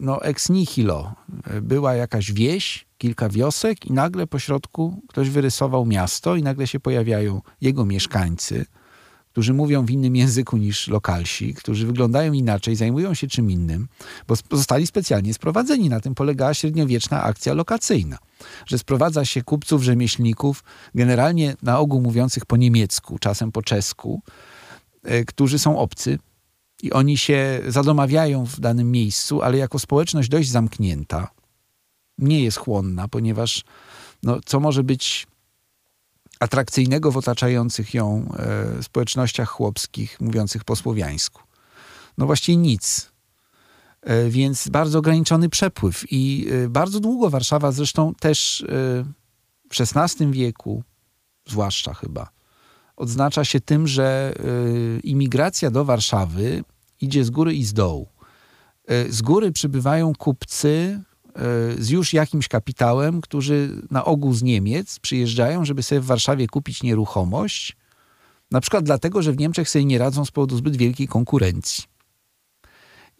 no, 0.00 0.22
ex 0.22 0.48
nihilo. 0.48 1.12
E, 1.44 1.60
była 1.60 1.94
jakaś 1.94 2.32
wieś, 2.32 2.86
kilka 2.98 3.28
wiosek 3.28 3.86
i 3.86 3.92
nagle 3.92 4.26
po 4.26 4.38
środku 4.38 5.02
ktoś 5.08 5.30
wyrysował 5.30 5.86
miasto 5.86 6.36
i 6.36 6.42
nagle 6.42 6.66
się 6.66 6.80
pojawiają 6.80 7.40
jego 7.60 7.84
mieszkańcy– 7.84 8.66
którzy 9.38 9.54
mówią 9.54 9.86
w 9.86 9.90
innym 9.90 10.16
języku 10.16 10.56
niż 10.56 10.88
lokalsi, 10.88 11.54
którzy 11.54 11.86
wyglądają 11.86 12.32
inaczej, 12.32 12.76
zajmują 12.76 13.14
się 13.14 13.26
czym 13.26 13.50
innym, 13.50 13.88
bo 14.28 14.34
zostali 14.52 14.86
specjalnie 14.86 15.34
sprowadzeni. 15.34 15.88
Na 15.88 16.00
tym 16.00 16.14
polegała 16.14 16.54
średniowieczna 16.54 17.22
akcja 17.22 17.54
lokacyjna, 17.54 18.18
że 18.66 18.78
sprowadza 18.78 19.24
się 19.24 19.42
kupców, 19.42 19.82
rzemieślników, 19.82 20.64
generalnie 20.94 21.56
na 21.62 21.78
ogół 21.78 22.00
mówiących 22.00 22.46
po 22.46 22.56
niemiecku, 22.56 23.18
czasem 23.18 23.52
po 23.52 23.62
czesku, 23.62 24.22
e, 25.02 25.24
którzy 25.24 25.58
są 25.58 25.78
obcy 25.78 26.18
i 26.82 26.92
oni 26.92 27.18
się 27.18 27.60
zadomawiają 27.68 28.46
w 28.46 28.60
danym 28.60 28.90
miejscu, 28.90 29.42
ale 29.42 29.58
jako 29.58 29.78
społeczność 29.78 30.28
dość 30.28 30.50
zamknięta, 30.50 31.28
nie 32.18 32.44
jest 32.44 32.58
chłonna, 32.58 33.08
ponieważ 33.08 33.64
no, 34.22 34.38
co 34.44 34.60
może 34.60 34.84
być 34.84 35.26
atrakcyjnego 36.40 37.12
w 37.12 37.16
otaczających 37.16 37.94
ją 37.94 38.32
e, 38.78 38.82
społecznościach 38.82 39.48
chłopskich 39.48 40.20
mówiących 40.20 40.64
po 40.64 40.76
słowiańsku? 40.76 41.42
No 42.18 42.26
właściwie 42.26 42.56
nic. 42.56 43.12
E, 44.02 44.28
więc 44.28 44.68
bardzo 44.68 44.98
ograniczony 44.98 45.48
przepływ 45.48 46.04
i 46.10 46.48
e, 46.50 46.68
bardzo 46.68 47.00
długo 47.00 47.30
Warszawa 47.30 47.72
zresztą 47.72 48.14
też 48.14 48.64
w 49.70 49.80
XVI 49.80 50.30
wieku, 50.30 50.82
zwłaszcza 51.46 51.94
chyba, 51.94 52.30
odznacza 52.96 53.44
się 53.44 53.60
tym, 53.60 53.86
że 53.86 54.34
imigracja 55.04 55.70
do 55.70 55.84
Warszawy 55.84 56.64
idzie 57.00 57.24
z 57.24 57.30
góry 57.30 57.54
i 57.54 57.64
z 57.64 57.72
dołu. 57.72 58.08
Z 59.08 59.22
góry 59.22 59.52
przybywają 59.52 60.12
kupcy 60.18 61.00
z 61.78 61.90
już 61.90 62.12
jakimś 62.12 62.48
kapitałem, 62.48 63.20
którzy 63.20 63.82
na 63.90 64.04
ogół 64.04 64.34
z 64.34 64.42
Niemiec 64.42 64.98
przyjeżdżają, 64.98 65.64
żeby 65.64 65.82
sobie 65.82 66.00
w 66.00 66.06
Warszawie 66.06 66.46
kupić 66.46 66.82
nieruchomość, 66.82 67.76
na 68.50 68.60
przykład 68.60 68.84
dlatego, 68.84 69.22
że 69.22 69.32
w 69.32 69.38
Niemczech 69.38 69.70
sobie 69.70 69.84
nie 69.84 69.98
radzą 69.98 70.24
z 70.24 70.30
powodu 70.30 70.56
zbyt 70.56 70.76
wielkiej 70.76 71.08
konkurencji. 71.08 71.84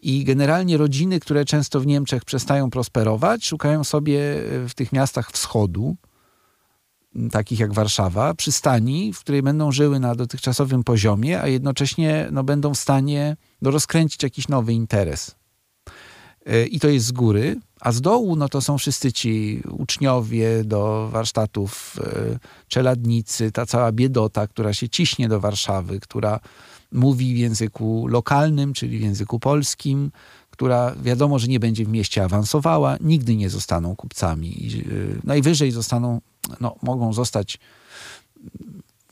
I 0.01 0.23
generalnie 0.23 0.77
rodziny, 0.77 1.19
które 1.19 1.45
często 1.45 1.79
w 1.79 1.87
Niemczech 1.87 2.25
przestają 2.25 2.69
prosperować, 2.69 3.45
szukają 3.45 3.83
sobie 3.83 4.19
w 4.67 4.71
tych 4.75 4.91
miastach 4.91 5.31
wschodu, 5.31 5.95
takich 7.31 7.59
jak 7.59 7.73
Warszawa, 7.73 8.33
przystani, 8.33 9.13
w 9.13 9.19
której 9.19 9.41
będą 9.41 9.71
żyły 9.71 9.99
na 9.99 10.15
dotychczasowym 10.15 10.83
poziomie, 10.83 11.41
a 11.41 11.47
jednocześnie 11.47 12.27
no, 12.31 12.43
będą 12.43 12.73
w 12.73 12.77
stanie 12.77 13.37
no, 13.61 13.71
rozkręcić 13.71 14.23
jakiś 14.23 14.47
nowy 14.47 14.73
interes. 14.73 15.35
E, 16.45 16.65
I 16.65 16.79
to 16.79 16.87
jest 16.87 17.05
z 17.05 17.11
góry, 17.11 17.59
a 17.79 17.91
z 17.91 18.01
dołu 18.01 18.35
no 18.35 18.49
to 18.49 18.61
są 18.61 18.77
wszyscy 18.77 19.13
ci 19.13 19.61
uczniowie 19.71 20.63
do 20.63 21.09
warsztatów 21.11 21.97
e, 22.01 22.39
czeladnicy, 22.67 23.51
ta 23.51 23.65
cała 23.65 23.91
biedota, 23.91 24.47
która 24.47 24.73
się 24.73 24.89
ciśnie 24.89 25.29
do 25.29 25.39
Warszawy, 25.39 25.99
która 25.99 26.39
mówi 26.91 27.33
w 27.33 27.37
języku 27.37 28.07
lokalnym, 28.07 28.73
czyli 28.73 28.99
w 28.99 29.01
języku 29.01 29.39
polskim, 29.39 30.11
która 30.51 30.95
wiadomo, 31.01 31.39
że 31.39 31.47
nie 31.47 31.59
będzie 31.59 31.85
w 31.85 31.89
mieście 31.89 32.23
awansowała, 32.23 32.97
nigdy 33.01 33.35
nie 33.35 33.49
zostaną 33.49 33.95
kupcami. 33.95 34.83
E, 34.85 35.27
najwyżej 35.27 35.71
zostaną, 35.71 36.21
no, 36.61 36.75
mogą 36.81 37.13
zostać 37.13 37.59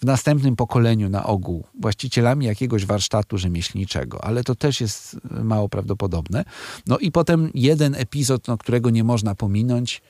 w 0.02 0.06
następnym 0.06 0.56
pokoleniu 0.56 1.10
na 1.10 1.26
ogół 1.26 1.64
właścicielami 1.80 2.46
jakiegoś 2.46 2.86
warsztatu 2.86 3.38
rzemieślniczego, 3.38 4.24
ale 4.24 4.44
to 4.44 4.56
też 4.56 4.82
jest 4.82 5.18
mało 5.44 5.70
prawdopodobne. 5.70 6.46
No 6.88 6.98
i 6.98 7.12
potem 7.12 7.52
jeden 7.54 7.96
epizod, 7.96 8.48
no, 8.48 8.58
którego 8.58 8.90
nie 8.90 9.04
można 9.04 9.36
pominąć. 9.36 10.02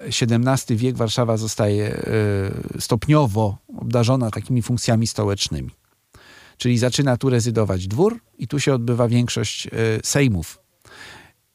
XVII 0.00 0.76
wiek 0.76 0.96
Warszawa 0.96 1.36
zostaje 1.36 1.96
e, 1.96 2.80
stopniowo 2.80 3.58
obdarzona 3.76 4.30
takimi 4.30 4.62
funkcjami 4.62 5.06
stołecznymi. 5.06 5.70
Czyli 6.58 6.78
zaczyna 6.78 7.16
tu 7.16 7.30
rezydować 7.30 7.88
dwór 7.88 8.20
i 8.38 8.48
tu 8.48 8.60
się 8.60 8.74
odbywa 8.74 9.08
większość 9.08 9.66
e, 9.66 9.70
sejmów 10.04 10.58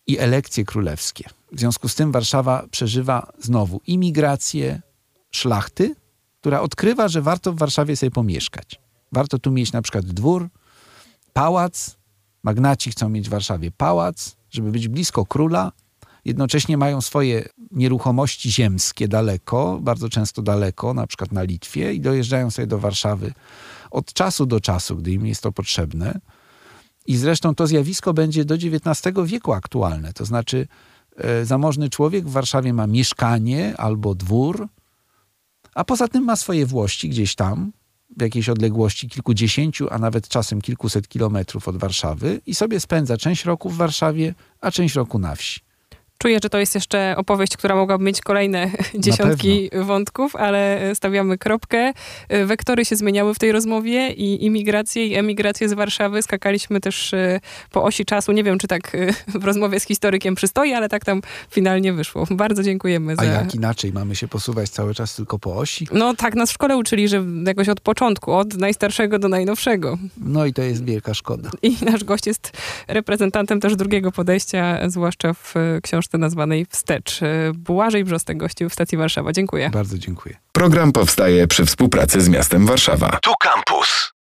i 0.08 0.20
elekcje 0.20 0.66
królewskie. 0.66 1.30
W 1.52 1.60
związku 1.60 1.90
z 1.90 1.96
tym 1.96 2.12
Warszawa 2.12 2.66
przeżywa 2.72 3.32
znowu 3.40 3.82
imigrację 3.88 4.82
szlachty, 5.32 5.96
która 6.42 6.62
odkrywa, 6.62 7.08
że 7.08 7.22
warto 7.22 7.54
w 7.54 7.58
Warszawie 7.58 7.96
sobie 7.96 8.12
pomieszkać. 8.12 8.80
Warto 9.12 9.40
tu 9.40 9.52
mieć 9.52 9.72
na 9.72 9.82
przykład 9.82 10.06
dwór, 10.06 10.50
pałac. 11.34 11.98
Magnaci 12.44 12.92
chcą 12.92 13.10
mieć 13.10 13.28
w 13.28 13.32
Warszawie 13.32 13.72
pałac, 13.72 14.36
żeby 14.50 14.72
być 14.72 14.88
blisko 14.88 15.26
króla. 15.26 15.72
Jednocześnie 16.26 16.78
mają 16.78 17.02
swoje 17.02 17.50
nieruchomości 17.72 18.52
ziemskie 18.52 19.08
daleko, 19.08 19.80
bardzo 19.82 20.10
często 20.10 20.42
daleko, 20.42 20.94
na 20.94 21.08
przykład 21.08 21.32
na 21.32 21.44
Litwie, 21.44 21.94
i 21.94 22.00
dojeżdżają 22.02 22.52
sobie 22.52 22.68
do 22.68 22.80
Warszawy 22.80 23.34
od 23.92 24.14
czasu 24.14 24.46
do 24.46 24.60
czasu, 24.60 24.96
gdy 24.96 25.12
im 25.12 25.26
jest 25.26 25.44
to 25.44 25.52
potrzebne. 25.52 26.20
I 27.08 27.18
zresztą 27.18 27.56
to 27.56 27.68
zjawisko 27.68 28.14
będzie 28.14 28.46
do 28.46 28.56
XIX 28.56 29.18
wieku 29.26 29.54
aktualne. 29.54 30.14
To 30.14 30.26
znaczy, 30.26 30.68
e, 31.18 31.46
zamożny 31.46 31.90
człowiek 31.90 32.28
w 32.28 32.32
Warszawie 32.32 32.74
ma 32.74 32.88
mieszkanie 32.88 33.78
albo 33.78 34.16
dwór, 34.16 34.68
a 35.76 35.84
poza 35.84 36.08
tym 36.08 36.24
ma 36.24 36.36
swoje 36.36 36.66
włości 36.66 37.10
gdzieś 37.10 37.36
tam, 37.36 37.72
w 38.18 38.22
jakiejś 38.22 38.50
odległości 38.50 39.10
kilkudziesięciu, 39.10 39.88
a 39.92 40.00
nawet 40.00 40.28
czasem 40.28 40.62
kilkuset 40.62 41.08
kilometrów 41.08 41.68
od 41.68 41.78
Warszawy 41.78 42.42
i 42.46 42.56
sobie 42.56 42.80
spędza 42.80 43.18
część 43.18 43.46
roku 43.46 43.70
w 43.70 43.78
Warszawie, 43.78 44.34
a 44.62 44.72
część 44.72 44.96
roku 44.96 45.20
na 45.20 45.36
wsi. 45.36 45.71
Czuję, 46.22 46.40
że 46.44 46.50
to 46.50 46.58
jest 46.58 46.76
jeszcze 46.76 47.14
opowieść, 47.18 47.58
która 47.58 47.76
mogłaby 47.76 48.04
mieć 48.04 48.22
kolejne 48.22 48.72
dziesiątki 48.96 49.70
wątków, 49.82 50.36
ale 50.36 50.92
stawiamy 50.96 51.38
kropkę. 51.38 51.94
Wektory 52.46 52.86
się 52.86 52.96
zmieniały 52.96 53.34
w 53.34 53.40
tej 53.40 53.52
rozmowie 53.52 54.10
i 54.10 54.46
imigrację 54.46 55.08
i 55.08 55.16
emigrację 55.16 55.70
z 55.70 55.74
Warszawy. 55.74 56.22
Skakaliśmy 56.22 56.82
też 56.82 57.14
e, 57.14 57.40
po 57.72 57.84
osi 57.84 58.06
czasu. 58.06 58.32
Nie 58.32 58.44
wiem, 58.44 58.60
czy 58.60 58.68
tak 58.68 58.96
e, 58.96 59.14
w 59.40 59.44
rozmowie 59.44 59.80
z 59.80 59.84
historykiem 59.84 60.36
przystoi, 60.36 60.74
ale 60.74 60.90
tak 60.90 61.06
tam 61.06 61.22
finalnie 61.50 61.94
wyszło. 61.94 62.28
Bardzo 62.32 62.64
dziękujemy. 62.64 63.16
Za... 63.16 63.22
A 63.22 63.26
jak 63.26 63.56
inaczej? 63.56 63.94
Mamy 63.94 64.16
się 64.16 64.28
posuwać 64.28 64.70
cały 64.70 64.94
czas 64.94 65.16
tylko 65.16 65.40
po 65.40 65.56
osi? 65.56 65.88
No 65.92 66.16
tak 66.16 66.36
nas 66.36 66.50
w 66.50 66.54
szkole 66.54 66.78
uczyli, 66.78 67.08
że 67.08 67.26
jakoś 67.46 67.70
od 67.70 67.82
początku, 67.82 68.34
od 68.34 68.58
najstarszego 68.58 69.20
do 69.20 69.30
najnowszego. 69.30 69.98
No 70.18 70.46
i 70.46 70.54
to 70.54 70.62
jest 70.62 70.86
wielka 70.86 71.14
szkoda. 71.14 71.50
I 71.62 71.78
nasz 71.86 72.04
gość 72.04 72.28
jest 72.28 72.52
reprezentantem 72.88 73.60
też 73.60 73.76
drugiego 73.76 74.12
podejścia, 74.12 74.90
zwłaszcza 74.90 75.34
w 75.34 75.54
książce 75.84 76.11
książce 76.12 76.18
nazwanej 76.18 76.66
Wstecz. 76.70 77.20
Błażej 77.54 78.04
Brzostek 78.04 78.38
gościł 78.38 78.70
w 78.70 78.74
stacji 78.74 78.98
Warszawa. 78.98 79.32
Dziękuję. 79.32 79.70
Bardzo 79.70 79.98
dziękuję. 79.98 80.36
Program 80.52 80.92
powstaje 80.92 81.48
przy 81.48 81.66
współpracy 81.66 82.22
z 82.22 82.30
miastem 82.30 82.66
Warszawa. 82.66 83.20
Tu 83.22 83.32
Campus. 83.44 84.11